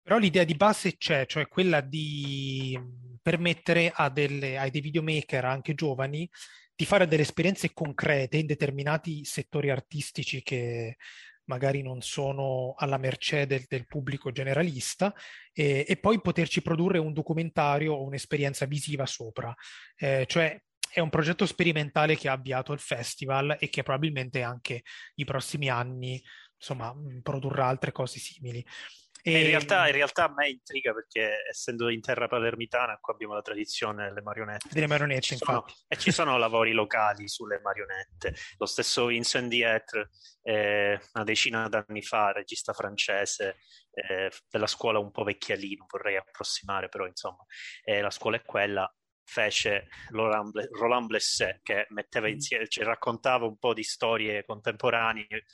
[0.00, 2.78] Però l'idea di base c'è, cioè quella di,
[3.20, 6.30] permettere delle, ai dei videomaker anche giovani
[6.80, 10.96] di fare delle esperienze concrete in determinati settori artistici che
[11.44, 15.12] magari non sono alla mercé del, del pubblico generalista
[15.52, 19.54] e, e, poi poterci produrre un documentario o un'esperienza visiva sopra.
[19.94, 20.58] Eh, cioè
[20.90, 24.82] è un progetto sperimentale che ha avviato il festival e che probabilmente anche
[25.16, 26.18] i prossimi anni
[26.56, 28.64] insomma, produrrà altre cose simili.
[29.22, 29.40] E...
[29.40, 33.42] In, realtà, in, realtà, a me intriga perché essendo in terra palermitana qua abbiamo la
[33.42, 34.68] tradizione delle marionette.
[34.70, 38.34] Delle marionette, ci sono, e ci sono lavori locali sulle marionette.
[38.58, 40.10] Lo stesso Vincent Dietre,
[40.42, 43.56] eh, una decina d'anni fa, regista francese
[43.92, 47.44] eh, della scuola un po' vecchialino, vorrei approssimare, però insomma
[47.84, 48.92] eh, la scuola è quella
[49.30, 52.30] fece Roland Blesset che metteva mm.
[52.30, 55.44] insieme, cioè raccontava un po' di storie contemporanee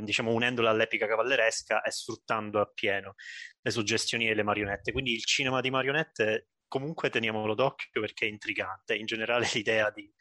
[0.00, 3.14] diciamo unendola all'epica cavalleresca e sfruttando appieno
[3.60, 4.92] le suggestioni delle marionette.
[4.92, 8.96] Quindi il cinema di marionette comunque teniamolo d'occhio perché è intrigante.
[8.96, 10.12] In generale l'idea di,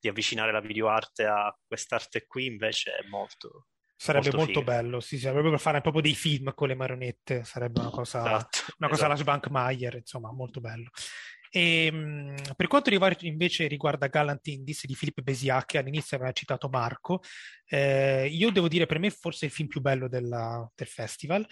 [0.00, 3.66] di avvicinare la videoarte a quest'arte qui invece è molto...
[4.00, 7.80] Sarebbe molto, molto bello, sì, sarebbe per fare proprio dei film con le marionette, sarebbe
[7.80, 9.04] una cosa, esatto, una cosa esatto.
[9.04, 10.88] alla Schwankmeier, insomma, molto bello.
[11.50, 16.32] E, ehm, per quanto riguarda, invece riguarda Gallant Indies di Filippo Besiac, che all'inizio aveva
[16.32, 17.22] citato Marco,
[17.66, 21.46] eh, io devo dire per me forse il film più bello della, del festival.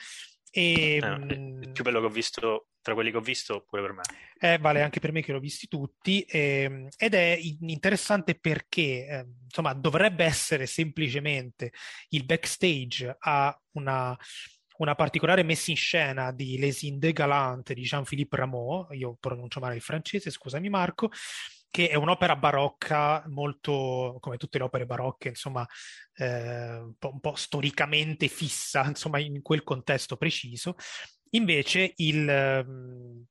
[0.51, 3.92] E, eh, il più bello che ho visto tra quelli che ho visto pure per
[3.92, 4.03] me.
[4.38, 9.26] Eh, vale anche per me che l'ho visti tutti eh, ed è interessante perché eh,
[9.44, 11.72] insomma dovrebbe essere semplicemente
[12.11, 14.16] il backstage a una
[14.79, 19.76] una particolare messa in scena di Les Indes Galantes di Jean-Philippe Rameau, io pronuncio male
[19.76, 21.11] il francese, scusami Marco,
[21.70, 25.66] che è un'opera barocca molto, come tutte le opere barocche, insomma,
[26.14, 30.76] eh, un, po', storicamente fissa, insomma, in quel contesto preciso.
[31.31, 33.26] Invece il...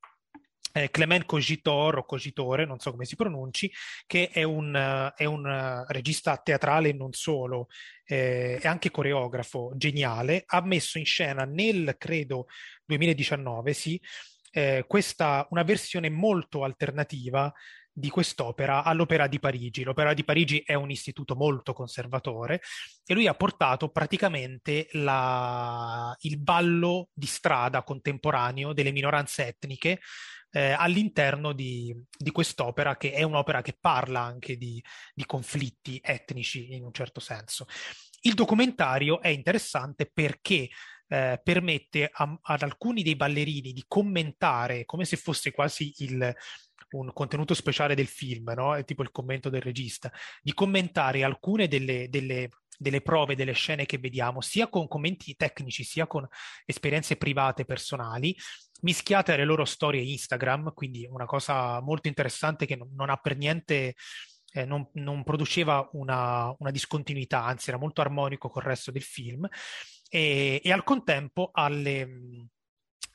[0.78, 3.71] Eh, Clement Cogitor o Cogitore, non so come si pronunci,
[4.05, 7.67] che è un, uh, è un uh, regista teatrale non solo,
[8.05, 12.45] eh, è anche coreografo geniale, ha messo in scena nel, credo,
[12.86, 13.99] 2019, sì,
[14.51, 17.51] eh, questa, una versione molto alternativa
[17.91, 19.84] di quest'opera all'Opera di Parigi.
[19.84, 22.61] L'Opera di Parigi è un istituto molto conservatore
[23.03, 29.99] e lui ha portato praticamente la, il ballo di strada contemporaneo delle minoranze etniche
[30.58, 34.84] eh, all'interno di, di, quest'opera, che è un'opera che parla anche di,
[35.14, 37.68] di conflitti etnici in un certo senso.
[38.22, 40.68] Il documentario è interessante perché
[41.10, 46.36] eh, permette a, ad alcuni dei ballerini di commentare come se fosse quasi il,
[46.89, 48.84] un contenuto speciale del film, no?
[48.84, 53.97] Tipo il commento del regista, di commentare alcune delle, delle, delle prove, delle scene che
[53.97, 56.28] vediamo, sia con commenti tecnici, sia con
[56.65, 58.36] esperienze private, personali,
[58.82, 63.95] mischiate alle loro storie Instagram, quindi una cosa molto interessante che non, ha per niente...
[64.53, 69.45] Eh, non, non, produceva una, una, discontinuità, anzi era molto armonico col resto del film
[70.09, 72.47] e, e al contempo alle,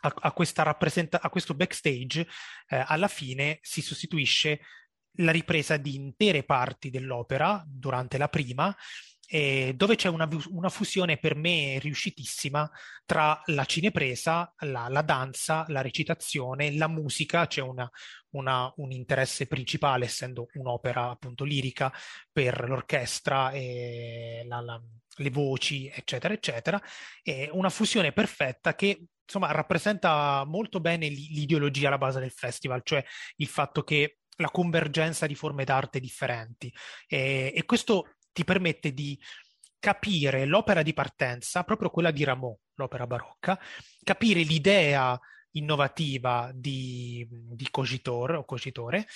[0.03, 2.27] a, a, rappresenta- a questo backstage
[2.69, 4.61] eh, alla fine si sostituisce
[5.17, 8.75] la ripresa di intere parti dell'opera durante la prima
[9.35, 12.71] eh, dove c'è una, una, fusione per me riuscitissima
[13.07, 17.91] tra la cinepresa, la, la danza, la recitazione, la musica, c'è una,
[18.33, 21.91] una, un interesse principale essendo un'opera appunto lirica
[22.31, 24.79] per l'orchestra e la, la,
[25.17, 26.79] le voci, eccetera, eccetera,
[27.23, 33.03] e una fusione perfetta che insomma rappresenta molto bene l'ideologia alla base del festival, cioè
[33.37, 36.71] il fatto che la convergenza di forme d'arte differenti.
[37.07, 39.19] E, e questo ti permette di
[39.79, 43.59] capire l'opera di partenza, proprio quella di Rameau, l'opera barocca,
[44.03, 45.19] capire l'idea
[45.53, 49.07] innovativa di, di Cogitor o Cogitore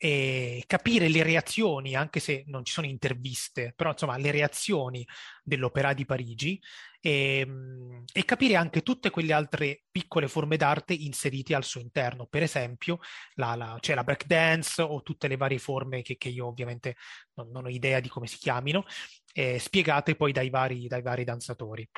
[0.00, 5.04] e capire le reazioni, anche se non ci sono interviste, però insomma le reazioni
[5.42, 6.62] dell'Opera di Parigi
[7.00, 12.26] e, ehm, e, capire anche tutte quelle altre piccole forme d'arte inserite al suo interno.
[12.26, 13.00] Per esempio,
[13.34, 16.94] la, la, c'è la breakdance o tutte le varie forme che, che io ovviamente
[17.34, 18.84] non, non, ho idea di come si chiamino,
[19.32, 21.88] eh, spiegate poi dai vari, dai vari danzatori.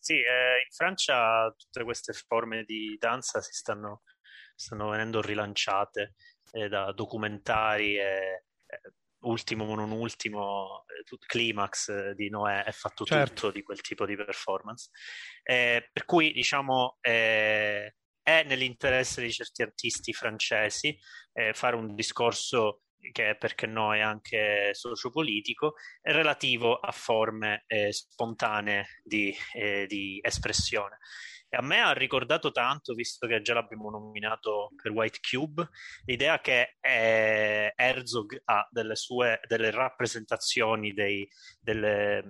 [0.00, 4.02] Sì, eh, in Francia tutte queste forme di danza si stanno
[4.58, 6.14] stanno venendo rilanciate
[6.50, 8.80] eh, da documentari e eh,
[9.20, 13.34] ultimo non ultimo, eh, Climax eh, di Noè è fatto certo.
[13.34, 14.90] tutto di quel tipo di performance.
[15.42, 20.98] Eh, per cui diciamo eh, è nell'interesse di certi artisti francesi
[21.52, 22.82] fare un discorso
[23.12, 30.18] che perché no è anche sociopolitico, è relativo a forme eh, spontanee di, eh, di
[30.20, 30.98] espressione.
[31.50, 35.68] E a me ha ricordato tanto, visto che già l'abbiamo nominato per White Cube,
[36.04, 41.26] l'idea che eh, Herzog ha delle sue delle rappresentazioni dei,
[41.58, 42.22] delle,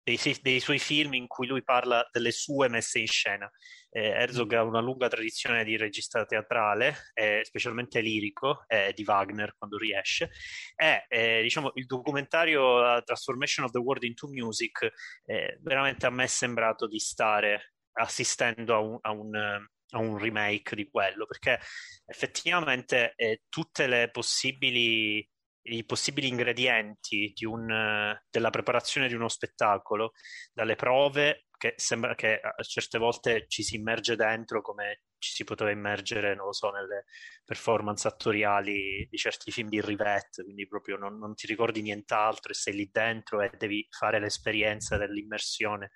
[0.00, 3.50] dei, dei, suoi film in cui lui parla delle sue messe in scena.
[3.90, 9.56] Eh, Herzog ha una lunga tradizione di regista teatrale, eh, specialmente lirico, eh, di Wagner
[9.58, 10.30] quando riesce.
[10.76, 14.92] E eh, diciamo, il documentario La Transformation of the World into Music
[15.24, 20.18] eh, veramente a me è sembrato di stare assistendo a un, a un, a un
[20.18, 21.60] remake di quello, perché
[22.06, 25.28] effettivamente eh, tutte le possibili
[25.68, 30.12] i possibili ingredienti un, della preparazione di uno spettacolo,
[30.52, 35.44] dalle prove che sembra che a certe volte ci si immerge dentro come ci si
[35.44, 37.04] poteva immergere, non lo so, nelle
[37.44, 42.54] performance attoriali di certi film di Rivette, quindi proprio non, non ti ricordi nient'altro e
[42.54, 45.90] sei lì dentro e devi fare l'esperienza dell'immersione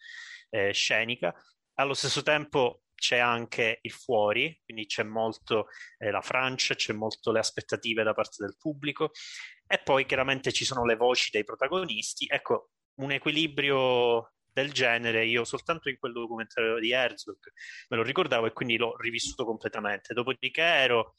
[0.49, 1.35] eh, scenica
[1.81, 5.69] allo stesso tempo c'è anche il fuori, quindi c'è molto
[5.99, 9.13] eh, la Francia, c'è molto le aspettative da parte del pubblico
[9.67, 12.27] e poi chiaramente ci sono le voci dei protagonisti.
[12.29, 17.39] Ecco, un equilibrio del genere io soltanto in quel documentario di Herzog
[17.89, 20.13] me lo ricordavo e quindi l'ho rivissuto completamente.
[20.13, 21.15] Dopodiché ero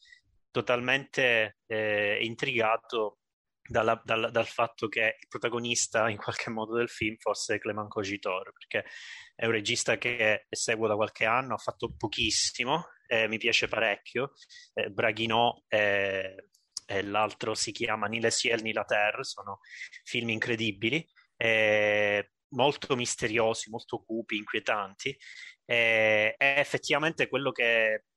[0.52, 3.21] totalmente eh, intrigato
[3.64, 8.52] dalla, dal, dal, fatto che il protagonista in qualche modo del film fosse Clément Cogitor,
[8.52, 8.90] perché
[9.36, 14.34] è un regista che seguo da qualche anno, ha fatto pochissimo, eh, mi piace parecchio,
[14.74, 16.50] eh, Braghino e,
[16.86, 19.60] e l'altro si chiama Ni le ciel ni la terre, sono
[20.04, 21.08] film incredibili,
[21.38, 25.18] eh, molto misteriosi, molto cupi, inquietanti,
[25.66, 28.08] e effettivamente quello che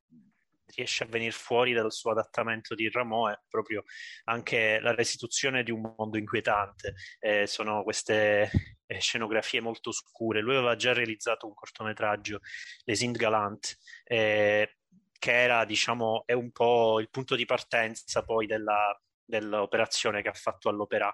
[0.75, 3.85] riesce a venire fuori dal suo adattamento di Rameau è proprio
[4.25, 6.95] anche la restituzione di un mondo inquietante.
[7.19, 8.51] Eh, sono queste
[8.87, 10.41] eh, scenografie molto scure.
[10.41, 12.41] Lui aveva già realizzato un cortometraggio,
[12.85, 14.77] Les Indes Galant, eh,
[15.19, 20.35] che era, diciamo, è un po' il punto di partenza poi della, dell'operazione che ha
[20.35, 21.12] fatto all'opera.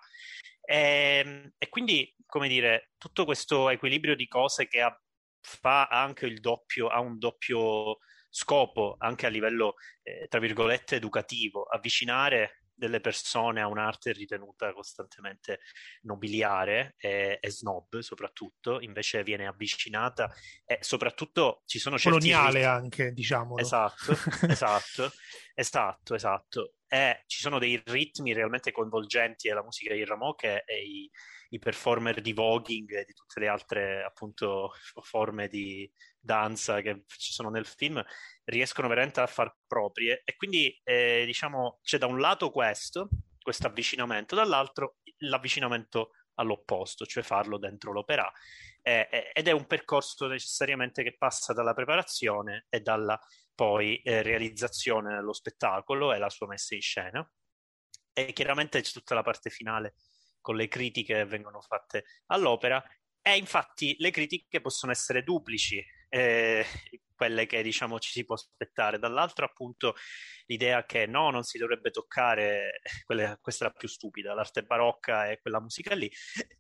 [0.60, 5.00] E, ehm, e, quindi, come dire, tutto questo equilibrio di cose che ha,
[5.40, 7.98] fa anche il doppio, ha un doppio
[8.30, 15.60] scopo anche a livello, eh, tra virgolette, educativo, avvicinare delle persone a un'arte ritenuta costantemente
[16.02, 20.32] nobiliare e, e, snob soprattutto, invece viene avvicinata
[20.64, 22.18] e soprattutto ci sono certi...
[22.18, 23.58] Coloniale anche, diciamo.
[23.58, 24.12] Esatto,
[24.48, 25.12] esatto,
[25.54, 26.74] esatto, esatto.
[26.92, 31.08] E ci sono dei ritmi realmente coinvolgenti e la musica di Rameau che i,
[31.50, 35.88] i performer di voguing e di tutte le altre appunto forme di
[36.18, 38.02] danza che ci sono nel film
[38.44, 40.22] riescono veramente a far proprie.
[40.24, 43.08] E quindi eh, diciamo c'è da un lato questo,
[43.40, 48.28] questo avvicinamento, dall'altro l'avvicinamento all'opposto, cioè farlo dentro l'opera.
[48.82, 53.16] Eh, ed è un percorso necessariamente che passa dalla preparazione e dalla
[53.54, 57.32] poi eh, realizzazione dello spettacolo e la sua messa in scena.
[58.12, 59.94] E chiaramente c'è tutta la parte finale
[60.40, 62.82] con le critiche che vengono fatte all'opera.
[63.22, 66.64] E infatti le critiche possono essere duplici, eh,
[67.14, 68.98] quelle che diciamo ci si può aspettare.
[68.98, 69.94] Dall'altro appunto
[70.46, 75.30] l'idea che no, non si dovrebbe toccare, quella, questa è la più stupida, l'arte barocca
[75.30, 76.10] e quella musica lì.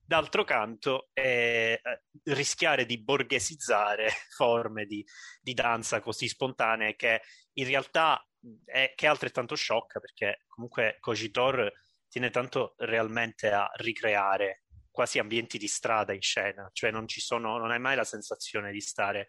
[0.04, 1.80] D'altro canto eh,
[2.24, 5.04] rischiare di borghesizzare forme di,
[5.40, 7.22] di danza così spontanee che
[7.54, 8.22] in realtà
[8.64, 11.72] è, che è altrettanto sciocca perché comunque Cogitor
[12.08, 14.64] tiene tanto realmente a ricreare
[15.00, 18.70] quasi ambienti di strada in scena, cioè non ci sono, non hai mai la sensazione
[18.70, 19.28] di stare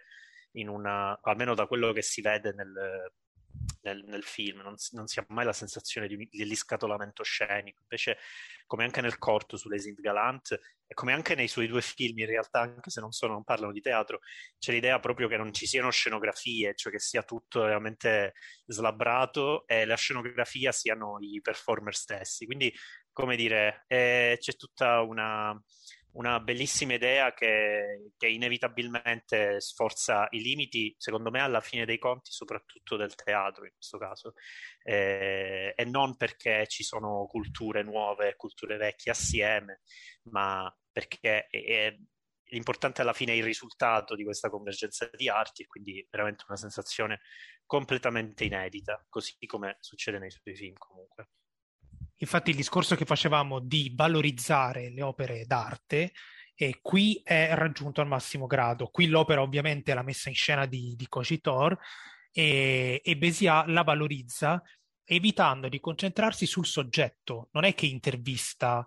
[0.55, 3.13] in una, almeno da quello che si vede nel,
[3.83, 7.79] nel, nel film, non, non, si ha mai la sensazione di, dell'iscatolamento scenico.
[7.83, 8.17] Invece,
[8.65, 12.25] come anche nel corto su Les Galant, e come anche nei suoi due film, in
[12.25, 14.19] realtà, anche se non, sono, non parlano di teatro,
[14.59, 18.33] c'è l'idea proprio che non ci siano scenografie, cioè che sia tutto veramente
[18.65, 22.45] slabbrato e la scenografia siano i performer stessi.
[22.45, 22.75] Quindi,
[23.21, 25.55] come dire, eh, c'è tutta una
[26.13, 32.31] una bellissima idea che, che, inevitabilmente sforza i limiti, secondo me, alla fine dei conti,
[32.31, 34.33] soprattutto del teatro in questo caso,
[34.83, 39.81] eh, e non perché ci sono culture nuove e culture vecchie assieme,
[40.23, 41.95] ma perché è,
[42.49, 46.57] l'importante alla fine è il risultato di questa convergenza di arti e quindi veramente una
[46.57, 47.21] sensazione
[47.65, 51.29] completamente inedita, così come succede nei suoi film comunque.
[52.21, 56.13] Infatti il discorso che facevamo di valorizzare le opere d'arte
[56.53, 58.87] e qui è raggiunto al massimo grado.
[58.87, 61.75] Qui l'opera ovviamente è la messa in scena di, di Cogitor
[62.31, 64.61] e, e Béziat la valorizza
[65.03, 67.49] evitando di concentrarsi sul soggetto.
[67.53, 68.85] Non è che intervista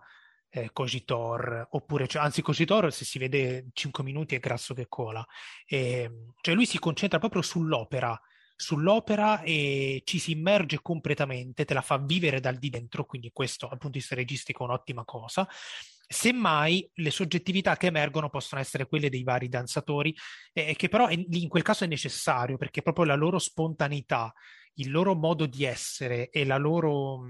[0.48, 5.26] eh, Cogitor, oppure, cioè, anzi Cogitor se si vede 5 minuti è grasso che cola.
[5.66, 8.18] E, cioè lui si concentra proprio sull'opera,
[8.64, 13.66] sull'opera e ci si immerge completamente, te la fa vivere dal di dentro, quindi questo
[13.66, 15.46] dal punto di vista registico è un'ottima cosa.
[16.06, 20.14] Semmai le soggettività che emergono possono essere quelle dei vari danzatori,
[20.54, 24.32] eh, che però in quel caso è necessario perché proprio la loro spontaneità,
[24.76, 27.26] il loro modo di essere e la loro,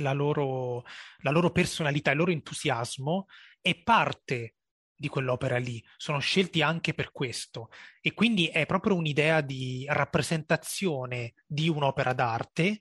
[0.00, 0.84] la loro,
[1.18, 3.26] la loro personalità, il loro entusiasmo
[3.60, 4.57] è parte
[4.98, 7.70] di quell'opera lì, sono scelti anche per questo.
[8.00, 12.80] E quindi è proprio un'idea di rappresentazione di un'opera d'arte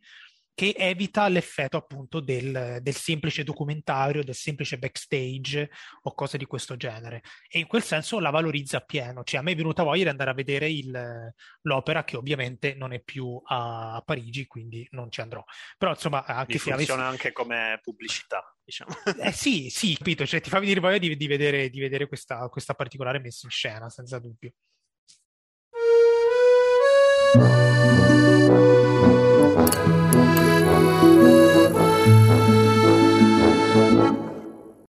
[0.58, 5.70] che evita l'effetto appunto del, del, semplice documentario, del semplice backstage
[6.02, 7.22] o cose di questo genere.
[7.48, 9.24] E in quel senso la valorizza appieno.
[9.24, 11.32] Cioè, a me è venuta voglia di andare a vedere il,
[11.62, 15.44] l'opera, che ovviamente non è più a, Parigi, quindi non ci andrò.
[15.78, 17.18] Però insomma, anche Mi se funziona avessi...
[17.22, 18.44] anche come pubblicità.
[18.64, 18.96] Diciamo.
[19.28, 22.50] Eh sì, sì, capito, cioè, ti fa venire voglia di, di vedere, di vedere questa,
[22.50, 24.54] questa particolare messa in scena, senza dubbio.